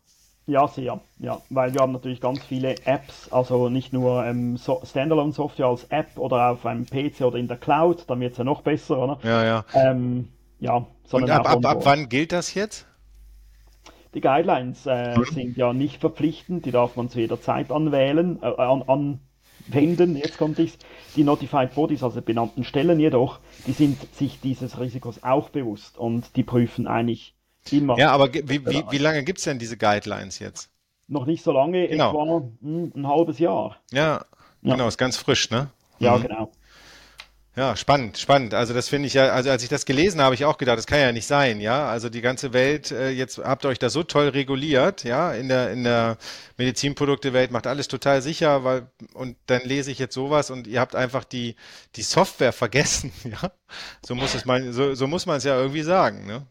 Ja, 0.47 0.69
sehr. 0.69 1.01
Ja, 1.19 1.43
weil 1.51 1.75
wir 1.75 1.81
haben 1.81 1.93
natürlich 1.93 2.21
ganz 2.21 2.43
viele 2.45 2.77
Apps, 2.87 3.33
also 3.33 3.69
nicht 3.69 3.93
nur 3.93 4.25
ähm, 4.25 4.57
so 4.57 4.81
Standalone-Software 4.85 5.67
als 5.67 5.85
App 5.85 6.17
oder 6.17 6.51
auf 6.53 6.65
einem 6.65 6.87
PC 6.87 7.23
oder 7.23 7.37
in 7.39 7.49
der 7.49 7.57
Cloud, 7.57 8.05
dann 8.09 8.21
wird 8.21 8.33
es 8.33 8.39
ja 8.39 8.45
noch 8.45 8.63
besser, 8.63 8.99
oder? 8.99 9.19
Ja, 9.25 9.45
ja. 9.45 9.65
Ähm, 9.75 10.29
ja, 10.61 10.87
Und 11.11 11.31
ab, 11.31 11.51
ab, 11.51 11.67
ab 11.67 11.81
wann 11.85 12.09
gilt 12.09 12.33
das 12.33 12.55
jetzt? 12.55 12.87
Die 14.15 14.21
Guidelines 14.21 14.87
äh, 14.87 15.15
sind 15.33 15.57
ja 15.57 15.73
nicht 15.73 16.01
verpflichtend, 16.01 16.65
die 16.65 16.71
darf 16.71 16.97
man 16.97 17.11
zu 17.11 17.21
jeder 17.21 17.41
Zeit 17.41 17.71
anwählen, 17.71 18.39
äh, 18.41 18.47
an, 18.47 19.21
anwenden, 19.69 20.17
jetzt 20.17 20.39
kommt 20.39 20.59
ich's. 20.59 20.79
Die 21.17 21.25
Notified 21.25 21.75
Bodies, 21.75 22.03
also 22.03 22.23
benannten 22.23 22.65
Stellen 22.65 23.01
jedoch, 23.01 23.41
die 23.67 23.73
sind 23.73 24.15
sich 24.15 24.41
dieses 24.41 24.79
Risikos 24.79 25.23
auch 25.23 25.51
bewusst 25.51 25.99
und 25.99 26.37
die 26.37 26.45
prüfen 26.45 26.87
eigentlich. 26.87 27.35
Ja, 27.97 28.13
aber 28.13 28.33
wie, 28.33 28.65
wie, 28.67 28.85
wie 28.91 28.99
lange 28.99 29.25
gibt 29.25 29.39
es 29.39 29.45
denn 29.45 29.59
diese 29.59 29.77
Guidelines 29.77 30.39
jetzt? 30.39 30.71
Noch 31.09 31.27
nicht 31.27 31.45
so 31.45 31.53
lange, 31.53 31.89
genau. 31.89 32.11
etwa 32.11 32.49
hm, 32.63 32.93
ein 32.95 33.07
halbes 33.07 33.39
Jahr. 33.39 33.77
Ja, 33.93 34.25
ja, 34.63 34.73
genau, 34.73 34.89
ist 34.89 34.99
ganz 34.99 35.17
frisch, 35.17 35.51
ne? 35.51 35.71
Ja, 35.99 36.17
mhm. 36.19 36.23
genau. 36.23 36.53
Ja, 37.57 37.75
spannend, 37.75 38.19
spannend. 38.19 38.53
Also 38.53 38.75
das 38.75 38.91
finde 38.91 39.07
ich 39.07 39.15
ja, 39.15 39.31
also 39.31 39.49
als 39.49 39.63
ich 39.63 39.71
das 39.71 39.87
gelesen 39.87 40.19
habe, 40.19 40.27
habe 40.27 40.35
ich 40.35 40.45
auch 40.45 40.59
gedacht, 40.59 40.77
das 40.77 40.87
kann 40.87 41.01
ja 41.01 41.11
nicht 41.11 41.27
sein, 41.27 41.59
ja. 41.59 41.89
Also 41.89 42.11
die 42.11 42.21
ganze 42.21 42.53
Welt, 42.53 42.91
äh, 42.91 43.09
jetzt 43.09 43.39
habt 43.39 43.65
ihr 43.65 43.71
euch 43.71 43.79
da 43.79 43.89
so 43.89 44.03
toll 44.03 44.29
reguliert, 44.29 45.05
ja, 45.05 45.33
in 45.33 45.49
der, 45.49 45.71
in 45.73 45.83
der 45.83 46.19
Medizinproduktewelt, 46.59 47.51
macht 47.53 47.67
alles 47.67 47.89
total 47.89 48.21
sicher, 48.21 48.63
weil, 48.65 48.91
und 49.15 49.39
dann 49.47 49.63
lese 49.63 49.91
ich 49.91 49.99
jetzt 49.99 50.15
sowas 50.15 50.51
und 50.51 50.67
ihr 50.67 50.81
habt 50.81 50.95
einfach 50.95 51.25
die, 51.25 51.57
die 51.95 52.03
Software 52.03 52.53
vergessen, 52.53 53.11
ja. 53.25 53.51
So 54.07 54.15
muss 54.15 54.35
es 54.35 54.45
mal, 54.45 54.73
so, 54.73 54.95
so 54.95 55.07
muss 55.07 55.25
man 55.25 55.39
es 55.39 55.45
ja 55.45 55.59
irgendwie 55.59 55.83
sagen, 55.83 56.27
ne? 56.27 56.47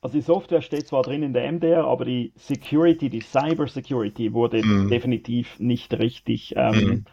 Also 0.00 0.16
die 0.16 0.22
Software 0.22 0.62
steht 0.62 0.86
zwar 0.86 1.02
drin 1.02 1.22
in 1.22 1.32
der 1.32 1.50
MDR, 1.50 1.84
aber 1.84 2.04
die 2.04 2.32
Security, 2.36 3.10
die 3.10 3.20
Cyber 3.20 3.66
Security 3.66 4.32
wurde 4.32 4.62
mhm. 4.64 4.88
definitiv 4.88 5.58
nicht 5.58 5.92
richtig 5.98 6.54
ähm, 6.56 6.74
mhm. 6.74 7.04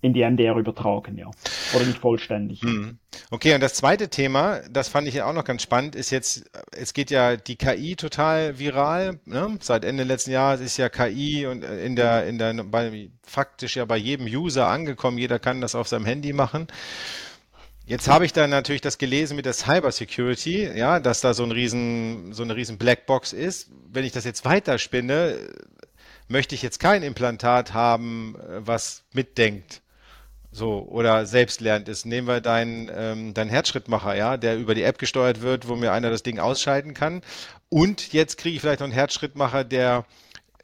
in 0.00 0.12
die 0.12 0.28
MDR 0.28 0.56
übertragen, 0.56 1.16
ja. 1.16 1.30
Oder 1.74 1.86
nicht 1.86 1.98
vollständig. 1.98 2.62
Mhm. 2.62 2.98
Okay, 3.30 3.54
und 3.54 3.62
das 3.62 3.74
zweite 3.74 4.08
Thema, 4.08 4.60
das 4.68 4.88
fand 4.88 5.06
ich 5.06 5.14
ja 5.14 5.26
auch 5.26 5.32
noch 5.32 5.44
ganz 5.44 5.62
spannend, 5.62 5.94
ist 5.94 6.10
jetzt, 6.10 6.50
es 6.72 6.94
geht 6.94 7.12
ja 7.12 7.36
die 7.36 7.54
KI 7.54 7.94
total 7.94 8.58
viral. 8.58 9.20
Ne? 9.24 9.56
Seit 9.60 9.84
Ende 9.84 10.02
letzten 10.02 10.32
Jahres 10.32 10.60
ist 10.60 10.76
ja 10.78 10.88
KI 10.88 11.46
und 11.46 11.62
äh, 11.62 11.84
in 11.84 11.94
der, 11.94 12.26
in 12.26 12.38
der, 12.38 12.54
bei, 12.64 13.10
faktisch 13.22 13.76
ja 13.76 13.84
bei 13.84 13.96
jedem 13.96 14.26
User 14.26 14.66
angekommen. 14.66 15.16
Jeder 15.16 15.38
kann 15.38 15.60
das 15.60 15.76
auf 15.76 15.86
seinem 15.86 16.06
Handy 16.06 16.32
machen. 16.32 16.66
Jetzt 17.92 18.08
habe 18.08 18.24
ich 18.24 18.32
dann 18.32 18.48
natürlich 18.48 18.80
das 18.80 18.96
gelesen 18.96 19.36
mit 19.36 19.44
der 19.44 19.52
Cyber 19.52 19.92
Security, 19.92 20.66
ja, 20.74 20.98
dass 20.98 21.20
da 21.20 21.34
so 21.34 21.42
ein 21.42 21.50
riesen, 21.50 22.32
so 22.32 22.42
eine 22.42 22.56
riesen 22.56 22.78
Blackbox 22.78 23.34
ist. 23.34 23.68
Wenn 23.92 24.06
ich 24.06 24.12
das 24.12 24.24
jetzt 24.24 24.46
weiterspinne, 24.46 25.36
möchte 26.26 26.54
ich 26.54 26.62
jetzt 26.62 26.80
kein 26.80 27.02
Implantat 27.02 27.74
haben, 27.74 28.34
was 28.60 29.02
mitdenkt. 29.12 29.82
So, 30.50 30.88
oder 30.88 31.26
selbstlernend 31.26 31.86
ist. 31.90 32.06
Nehmen 32.06 32.28
wir 32.28 32.40
deinen, 32.40 32.90
ähm, 32.94 33.34
deinen 33.34 33.50
Herzschrittmacher, 33.50 34.16
ja, 34.16 34.38
der 34.38 34.56
über 34.56 34.74
die 34.74 34.84
App 34.84 34.96
gesteuert 34.96 35.42
wird, 35.42 35.68
wo 35.68 35.76
mir 35.76 35.92
einer 35.92 36.08
das 36.08 36.22
Ding 36.22 36.38
ausschalten 36.38 36.94
kann. 36.94 37.20
Und 37.68 38.14
jetzt 38.14 38.38
kriege 38.38 38.56
ich 38.56 38.62
vielleicht 38.62 38.80
noch 38.80 38.86
einen 38.86 38.94
Herzschrittmacher, 38.94 39.64
der 39.64 40.06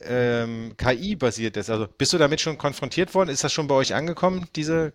ähm, 0.00 0.78
KI-basiert 0.78 1.58
ist. 1.58 1.68
Also 1.68 1.88
bist 1.98 2.14
du 2.14 2.16
damit 2.16 2.40
schon 2.40 2.56
konfrontiert 2.56 3.14
worden? 3.14 3.28
Ist 3.28 3.44
das 3.44 3.52
schon 3.52 3.68
bei 3.68 3.74
euch 3.74 3.94
angekommen, 3.94 4.48
diese 4.56 4.94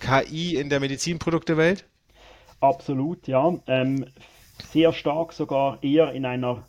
KI 0.00 0.56
in 0.56 0.68
der 0.68 0.80
Medizinproduktewelt? 0.80 1.84
Absolut, 2.60 3.28
ja. 3.28 3.54
Ähm, 3.66 4.06
sehr 4.58 4.92
stark 4.92 5.32
sogar 5.32 5.82
eher 5.82 6.12
in 6.12 6.26
einer 6.26 6.64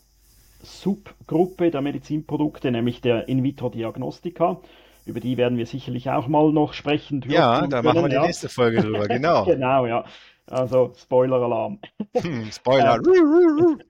Subgruppe 0.63 1.72
der 1.72 1.82
Medizinprodukte, 1.82 2.72
nämlich 2.72 3.02
der 3.02 3.28
In-vitro-Diagnostika. 3.28 4.62
Über 5.06 5.20
die 5.20 5.38
werden 5.38 5.58
wir 5.58 5.65
sicherlich 5.65 6.10
auch 6.10 6.28
mal 6.28 6.52
noch 6.52 6.74
sprechen. 6.74 7.26
Ja, 7.28 7.65
da 7.65 7.82
machen 7.82 8.04
wir 8.04 8.10
die 8.10 8.15
ja. 8.15 8.26
nächste 8.26 8.50
Folge 8.50 8.82
drüber, 8.82 9.08
genau. 9.08 9.46
genau, 9.46 9.86
ja. 9.86 10.06
Also 10.48 10.94
Spoiler-Alarm. 10.96 11.80
Hm, 12.15 12.52
Spoiler. 12.52 12.96
Ähm, 12.98 13.82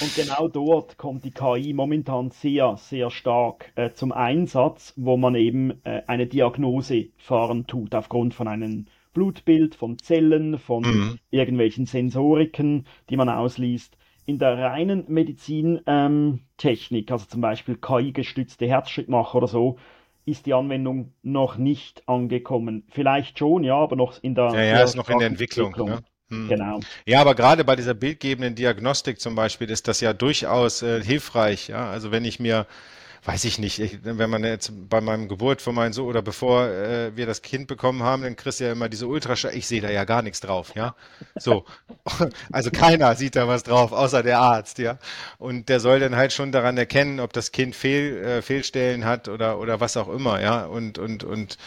und 0.00 0.14
genau 0.14 0.48
dort 0.48 0.98
kommt 0.98 1.24
die 1.24 1.30
KI 1.30 1.72
momentan 1.72 2.30
sehr, 2.30 2.76
sehr 2.76 3.10
stark 3.10 3.72
äh, 3.74 3.90
zum 3.90 4.12
Einsatz, 4.12 4.92
wo 4.96 5.16
man 5.16 5.34
eben 5.34 5.82
äh, 5.84 6.02
eine 6.06 6.26
Diagnose 6.26 7.08
fahren 7.16 7.66
tut 7.66 7.94
aufgrund 7.94 8.34
von 8.34 8.48
einem 8.48 8.86
Blutbild, 9.12 9.74
von 9.74 9.98
Zellen, 9.98 10.58
von 10.58 10.82
mhm. 10.82 11.18
irgendwelchen 11.30 11.86
Sensoriken, 11.86 12.86
die 13.10 13.16
man 13.16 13.28
ausliest. 13.28 13.96
In 14.24 14.38
der 14.38 14.56
reinen 14.56 15.04
Medizintechnik, 15.08 17.10
ähm, 17.10 17.12
also 17.12 17.26
zum 17.26 17.40
Beispiel 17.40 17.76
KI-gestützte 17.76 18.66
Herzschrittmacher 18.66 19.36
oder 19.36 19.48
so, 19.48 19.78
ist 20.24 20.46
die 20.46 20.54
Anwendung 20.54 21.12
noch 21.22 21.56
nicht 21.56 22.08
angekommen. 22.08 22.84
Vielleicht 22.88 23.38
schon, 23.38 23.64
ja, 23.64 23.74
aber 23.74 23.96
noch 23.96 24.22
in 24.22 24.34
der. 24.34 24.54
Ja, 24.54 24.62
ja, 24.62 24.82
ist 24.82 24.94
noch 24.94 25.10
in 25.10 25.18
der 25.18 25.26
Entwicklung. 25.26 25.68
Entwicklung. 25.68 25.90
Ne? 25.90 26.04
Hm. 26.32 26.48
Genau. 26.48 26.80
Ja, 27.04 27.20
aber 27.20 27.34
gerade 27.34 27.62
bei 27.62 27.76
dieser 27.76 27.94
bildgebenden 27.94 28.54
Diagnostik 28.54 29.20
zum 29.20 29.34
Beispiel 29.34 29.70
ist 29.70 29.86
das 29.86 30.00
ja 30.00 30.14
durchaus 30.14 30.82
äh, 30.82 31.02
hilfreich. 31.04 31.68
Ja, 31.68 31.90
also 31.90 32.10
wenn 32.10 32.24
ich 32.24 32.40
mir 32.40 32.66
weiß 33.24 33.44
ich 33.44 33.60
nicht, 33.60 33.78
ich, 33.78 34.00
wenn 34.02 34.30
man 34.30 34.42
jetzt 34.42 34.72
bei 34.88 35.00
meinem 35.00 35.28
Geburt 35.28 35.62
von 35.62 35.76
meinem 35.76 35.92
Sohn 35.92 36.08
oder 36.08 36.22
bevor 36.22 36.66
äh, 36.66 37.16
wir 37.16 37.24
das 37.24 37.40
Kind 37.40 37.68
bekommen 37.68 38.02
haben, 38.02 38.22
dann 38.22 38.34
kriegst 38.34 38.58
du 38.58 38.64
ja 38.64 38.72
immer 38.72 38.88
diese 38.88 39.06
Ultraschall. 39.06 39.54
Ich 39.54 39.68
sehe 39.68 39.80
da 39.80 39.90
ja 39.90 40.04
gar 40.04 40.22
nichts 40.22 40.40
drauf, 40.40 40.74
ja. 40.74 40.96
So. 41.36 41.64
Also 42.50 42.70
keiner 42.72 43.14
sieht 43.14 43.36
da 43.36 43.46
was 43.46 43.62
drauf, 43.62 43.92
außer 43.92 44.24
der 44.24 44.40
Arzt, 44.40 44.78
ja. 44.78 44.98
Und 45.38 45.68
der 45.68 45.78
soll 45.78 46.00
dann 46.00 46.16
halt 46.16 46.32
schon 46.32 46.50
daran 46.50 46.76
erkennen, 46.76 47.20
ob 47.20 47.32
das 47.32 47.52
Kind 47.52 47.76
Fehl, 47.76 48.16
äh, 48.24 48.42
Fehlstellen 48.42 49.04
hat 49.04 49.28
oder, 49.28 49.60
oder 49.60 49.78
was 49.78 49.96
auch 49.96 50.08
immer, 50.08 50.40
ja. 50.40 50.64
Und, 50.64 50.98
und, 50.98 51.22
und 51.22 51.58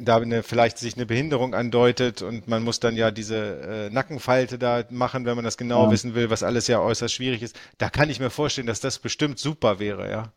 da 0.00 0.16
eine, 0.16 0.42
vielleicht 0.42 0.78
sich 0.78 0.96
eine 0.96 1.06
Behinderung 1.06 1.54
andeutet 1.54 2.22
und 2.22 2.48
man 2.48 2.62
muss 2.62 2.80
dann 2.80 2.96
ja 2.96 3.10
diese 3.10 3.88
äh, 3.88 3.90
Nackenfalte 3.90 4.58
da 4.58 4.84
machen, 4.90 5.24
wenn 5.24 5.36
man 5.36 5.44
das 5.44 5.56
genau 5.56 5.84
ja. 5.84 5.90
wissen 5.90 6.14
will, 6.14 6.30
was 6.30 6.42
alles 6.42 6.66
ja 6.66 6.80
äußerst 6.80 7.14
schwierig 7.14 7.42
ist. 7.42 7.58
Da 7.78 7.90
kann 7.90 8.10
ich 8.10 8.20
mir 8.20 8.30
vorstellen, 8.30 8.66
dass 8.66 8.80
das 8.80 8.98
bestimmt 8.98 9.38
super 9.38 9.78
wäre, 9.78 10.10
ja. 10.10 10.32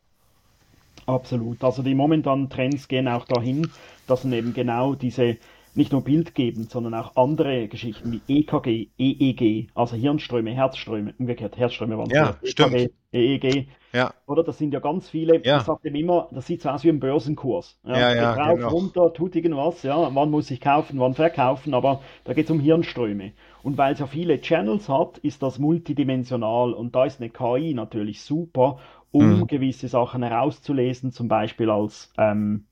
Absolut. 1.06 1.64
Also 1.64 1.82
die 1.82 1.96
momentanen 1.96 2.50
Trends 2.50 2.88
gehen 2.88 3.08
auch 3.08 3.26
dahin, 3.26 3.70
dass 4.08 4.24
man 4.24 4.34
eben 4.34 4.54
genau 4.54 4.96
diese 4.96 5.38
nicht 5.74 5.92
nur 5.92 6.04
bildgebend, 6.04 6.70
sondern 6.70 6.94
auch 6.94 7.16
andere 7.16 7.68
Geschichten 7.68 8.12
wie 8.12 8.40
EKG, 8.40 8.90
EEG, 8.98 9.70
also 9.74 9.96
Hirnströme, 9.96 10.52
Herzströme, 10.52 11.14
umgekehrt 11.18 11.58
Herzströme 11.58 11.98
waren 11.98 12.10
ja, 12.10 12.38
so, 12.42 12.48
stimmt. 12.48 12.74
EKG, 12.76 12.92
EEG, 13.14 13.68
ja. 13.94 14.14
oder? 14.26 14.44
Das 14.44 14.58
sind 14.58 14.74
ja 14.74 14.80
ganz 14.80 15.10
viele, 15.10 15.44
ja. 15.46 15.58
ich 15.58 15.64
sage 15.64 15.82
dem 15.86 15.96
immer, 15.96 16.28
das 16.32 16.48
sieht 16.48 16.62
so 16.62 16.70
aus 16.70 16.84
wie 16.84 16.90
ein 16.90 17.00
Börsenkurs. 17.00 17.80
Ja, 17.86 17.98
ja, 17.98 18.16
ja 18.16 18.36
drauf, 18.36 18.56
genau. 18.56 18.70
runter, 18.70 19.14
tut 19.14 19.36
irgendwas, 19.36 19.84
ja, 19.84 20.14
wann 20.14 20.30
muss 20.30 20.52
ich 20.52 20.60
kaufen, 20.60 21.00
wann 21.00 21.14
verkaufen, 21.14 21.74
aber 21.74 22.02
da 22.24 22.34
geht 22.34 22.46
es 22.46 22.52
um 22.52 22.60
Hirnströme. 22.60 23.34
Und 23.64 23.78
weil 23.78 23.94
es 23.94 24.00
ja 24.00 24.08
viele 24.08 24.42
Channels 24.42 24.90
hat, 24.90 25.20
ist 25.20 25.44
das 25.44 25.60
multidimensional 25.60 26.74
und 26.74 26.96
da 26.96 27.06
ist 27.06 27.22
eine 27.22 27.30
KI 27.30 27.74
natürlich 27.74 28.22
super, 28.24 28.80
um 29.12 29.40
mhm. 29.40 29.48
gewisse 29.48 29.88
Sachen 29.88 30.24
herauszulesen, 30.24 31.12
zum 31.12 31.28
Beispiel 31.28 31.70
als 31.70 32.12
ähm, 32.18 32.66
äh, 32.66 32.71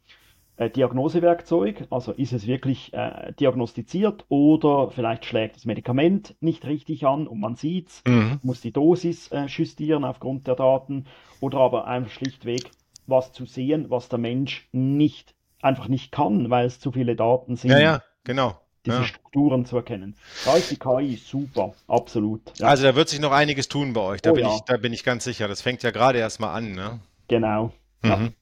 Diagnosewerkzeug. 0.68 1.88
Also 1.90 2.12
ist 2.12 2.34
es 2.34 2.48
wirklich 2.48 2.94
äh, 2.94 3.32
diagnostiziert 3.40 4.26
oder 4.28 4.92
vielleicht 4.92 5.24
schlägt 5.26 5.56
das 5.56 5.66
Medikament 5.66 6.36
nicht 6.42 6.66
richtig 6.66 7.06
an 7.06 7.28
und 7.28 7.40
man 7.40 7.56
sieht 7.56 7.88
es, 7.88 8.04
mhm. 8.06 8.40
muss 8.44 8.60
die 8.60 8.74
Dosis 8.74 9.30
äh, 9.30 9.46
justieren 9.46 10.04
aufgrund 10.04 10.48
der 10.48 10.56
Daten 10.56 11.06
oder 11.40 11.60
aber 11.60 11.88
einfach 11.88 12.12
schlichtweg 12.12 12.72
was 13.08 13.32
zu 13.32 13.46
sehen, 13.46 13.90
was 13.90 14.10
der 14.10 14.20
Mensch 14.20 14.68
nicht 14.72 15.34
einfach 15.62 15.88
nicht 15.88 16.12
kann, 16.12 16.50
weil 16.50 16.66
es 16.66 16.80
zu 16.80 16.92
viele 16.92 17.16
Daten 17.16 17.56
sind. 17.56 17.72
Ja, 17.72 17.80
ja, 17.80 18.04
genau 18.24 18.60
diese 18.86 18.98
ja. 18.98 19.04
Strukturen 19.04 19.66
zu 19.66 19.78
erkennen. 19.78 20.16
Da 20.46 20.56
ist 20.56 20.72
die 20.72 20.78
KI 20.78 21.16
super, 21.16 21.74
absolut. 21.88 22.42
Ja. 22.58 22.68
Also 22.68 22.84
da 22.84 22.96
wird 22.96 23.10
sich 23.10 23.20
noch 23.20 23.32
einiges 23.32 23.68
tun 23.68 23.94
bei 23.94 24.02
euch, 24.02 24.22
da, 24.22 24.32
oh, 24.32 24.36
bin, 24.36 24.46
ja. 24.46 24.56
ich, 24.56 24.62
da 24.62 24.78
bin 24.78 24.94
ich 24.94 25.04
ganz 25.04 25.24
sicher. 25.24 25.48
Das 25.48 25.62
fängt 25.62 25.84
ja 25.84 25.92
gerade 25.92 26.20
erst 26.20 26.40
mal 26.40 26.54
an. 26.54 26.72
Ne? 26.72 27.00
Genau. 27.28 27.74
Mhm. 28.02 28.34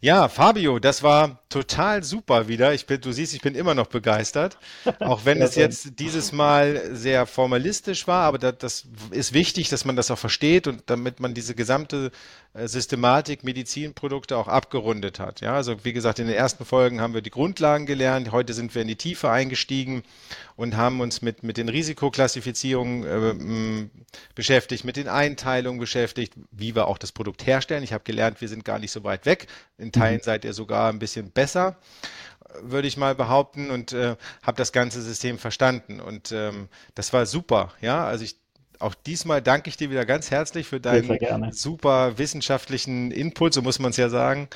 Ja, 0.00 0.28
Fabio, 0.28 0.78
das 0.78 1.02
war 1.02 1.42
total 1.48 2.04
super 2.04 2.46
wieder. 2.46 2.72
Ich 2.72 2.86
bin, 2.86 3.00
du 3.00 3.10
siehst, 3.10 3.34
ich 3.34 3.40
bin 3.40 3.56
immer 3.56 3.74
noch 3.74 3.88
begeistert. 3.88 4.56
Auch 5.00 5.24
wenn 5.24 5.42
es 5.42 5.56
jetzt 5.56 5.98
dieses 5.98 6.30
Mal 6.30 6.94
sehr 6.94 7.26
formalistisch 7.26 8.06
war, 8.06 8.24
aber 8.24 8.38
das, 8.38 8.58
das, 8.58 8.86
ist 9.10 9.32
wichtig, 9.32 9.70
dass 9.70 9.84
man 9.84 9.96
das 9.96 10.10
auch 10.12 10.18
versteht 10.18 10.68
und 10.68 10.84
damit 10.86 11.18
man 11.18 11.34
diese 11.34 11.56
gesamte 11.56 12.12
äh, 12.54 12.68
Systematik 12.68 13.42
Medizinprodukte 13.42 14.36
auch 14.36 14.46
abgerundet 14.46 15.18
hat. 15.18 15.40
Ja, 15.40 15.54
also 15.54 15.84
wie 15.84 15.92
gesagt, 15.92 16.18
in 16.18 16.26
den 16.26 16.36
ersten 16.36 16.64
Folgen 16.64 17.00
haben 17.00 17.14
wir 17.14 17.22
die 17.22 17.30
Grundlagen 17.30 17.86
gelernt. 17.86 18.30
Heute 18.30 18.54
sind 18.54 18.74
wir 18.74 18.82
in 18.82 18.88
die 18.88 18.96
Tiefe 18.96 19.30
eingestiegen 19.30 20.02
und 20.54 20.76
haben 20.76 21.00
uns 21.00 21.22
mit, 21.22 21.42
mit 21.42 21.56
den 21.56 21.68
Risikoklassifizierungen 21.68 23.04
äh, 23.04 23.88
beschäftigt, 24.34 24.84
mit 24.84 24.96
den 24.96 25.08
Einteilungen 25.08 25.80
beschäftigt, 25.80 26.34
wie 26.50 26.74
wir 26.74 26.88
auch 26.88 26.98
das 26.98 27.12
Produkt 27.12 27.46
herstellen. 27.46 27.82
Ich 27.82 27.92
habe 27.92 28.04
gelernt, 28.04 28.40
wir 28.40 28.48
sind 28.48 28.64
gar 28.64 28.78
nicht 28.78 28.92
so 28.92 29.02
weit 29.02 29.24
weg. 29.24 29.46
In 29.78 29.87
Teilen 29.92 30.18
mhm. 30.18 30.24
seid 30.24 30.44
ihr 30.44 30.52
sogar 30.52 30.90
ein 30.90 30.98
bisschen 30.98 31.30
besser, 31.30 31.76
würde 32.62 32.88
ich 32.88 32.96
mal 32.96 33.14
behaupten, 33.14 33.70
und 33.70 33.92
äh, 33.92 34.16
habe 34.42 34.56
das 34.56 34.72
ganze 34.72 35.02
System 35.02 35.38
verstanden. 35.38 36.00
Und 36.00 36.32
ähm, 36.32 36.68
das 36.94 37.12
war 37.12 37.26
super. 37.26 37.72
Ja, 37.80 38.04
also 38.04 38.24
ich 38.24 38.36
auch 38.80 38.94
diesmal 38.94 39.42
danke 39.42 39.68
ich 39.68 39.76
dir 39.76 39.90
wieder 39.90 40.06
ganz 40.06 40.30
herzlich 40.30 40.68
für 40.68 40.80
deinen 40.80 41.52
super 41.52 42.16
wissenschaftlichen 42.16 43.10
Input, 43.10 43.52
so 43.52 43.62
muss 43.62 43.80
man 43.80 43.90
es 43.90 43.96
ja 43.96 44.08
sagen. 44.08 44.48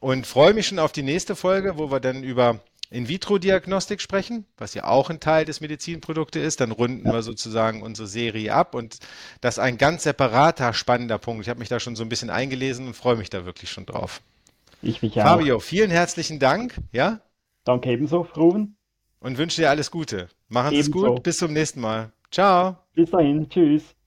Und 0.00 0.26
freue 0.26 0.54
mich 0.54 0.68
schon 0.68 0.78
auf 0.78 0.92
die 0.92 1.02
nächste 1.02 1.34
Folge, 1.34 1.76
wo 1.76 1.90
wir 1.90 1.98
dann 1.98 2.22
über 2.22 2.60
in-vitro-Diagnostik 2.90 4.00
sprechen, 4.00 4.46
was 4.56 4.74
ja 4.74 4.84
auch 4.84 5.10
ein 5.10 5.20
Teil 5.20 5.44
des 5.44 5.60
Medizinproduktes 5.60 6.42
ist. 6.42 6.60
Dann 6.60 6.70
runden 6.70 7.04
wir 7.04 7.22
sozusagen 7.22 7.82
unsere 7.82 8.08
Serie 8.08 8.54
ab 8.54 8.74
und 8.74 8.98
das 9.40 9.56
ist 9.56 9.58
ein 9.58 9.76
ganz 9.76 10.04
separater, 10.04 10.72
spannender 10.72 11.18
Punkt. 11.18 11.42
Ich 11.42 11.48
habe 11.48 11.58
mich 11.58 11.68
da 11.68 11.80
schon 11.80 11.96
so 11.96 12.02
ein 12.02 12.08
bisschen 12.08 12.30
eingelesen 12.30 12.86
und 12.86 12.94
freue 12.94 13.16
mich 13.16 13.28
da 13.28 13.44
wirklich 13.44 13.70
schon 13.70 13.86
drauf. 13.86 14.22
Ich 14.82 15.02
mich 15.02 15.18
auch. 15.20 15.24
Fabio, 15.24 15.58
vielen 15.60 15.90
herzlichen 15.90 16.38
Dank. 16.38 16.74
Ja? 16.92 17.20
Danke 17.64 17.90
ebenso, 17.90 18.26
Ruben. 18.36 18.76
Und 19.20 19.38
wünsche 19.38 19.60
dir 19.62 19.70
alles 19.70 19.90
Gute. 19.90 20.28
Machen 20.48 20.70
Sie 20.70 20.78
es 20.80 20.90
gut. 20.90 21.22
Bis 21.22 21.38
zum 21.38 21.52
nächsten 21.52 21.80
Mal. 21.80 22.12
Ciao. 22.30 22.76
Bis 22.94 23.10
dahin. 23.10 23.48
Tschüss. 23.48 23.97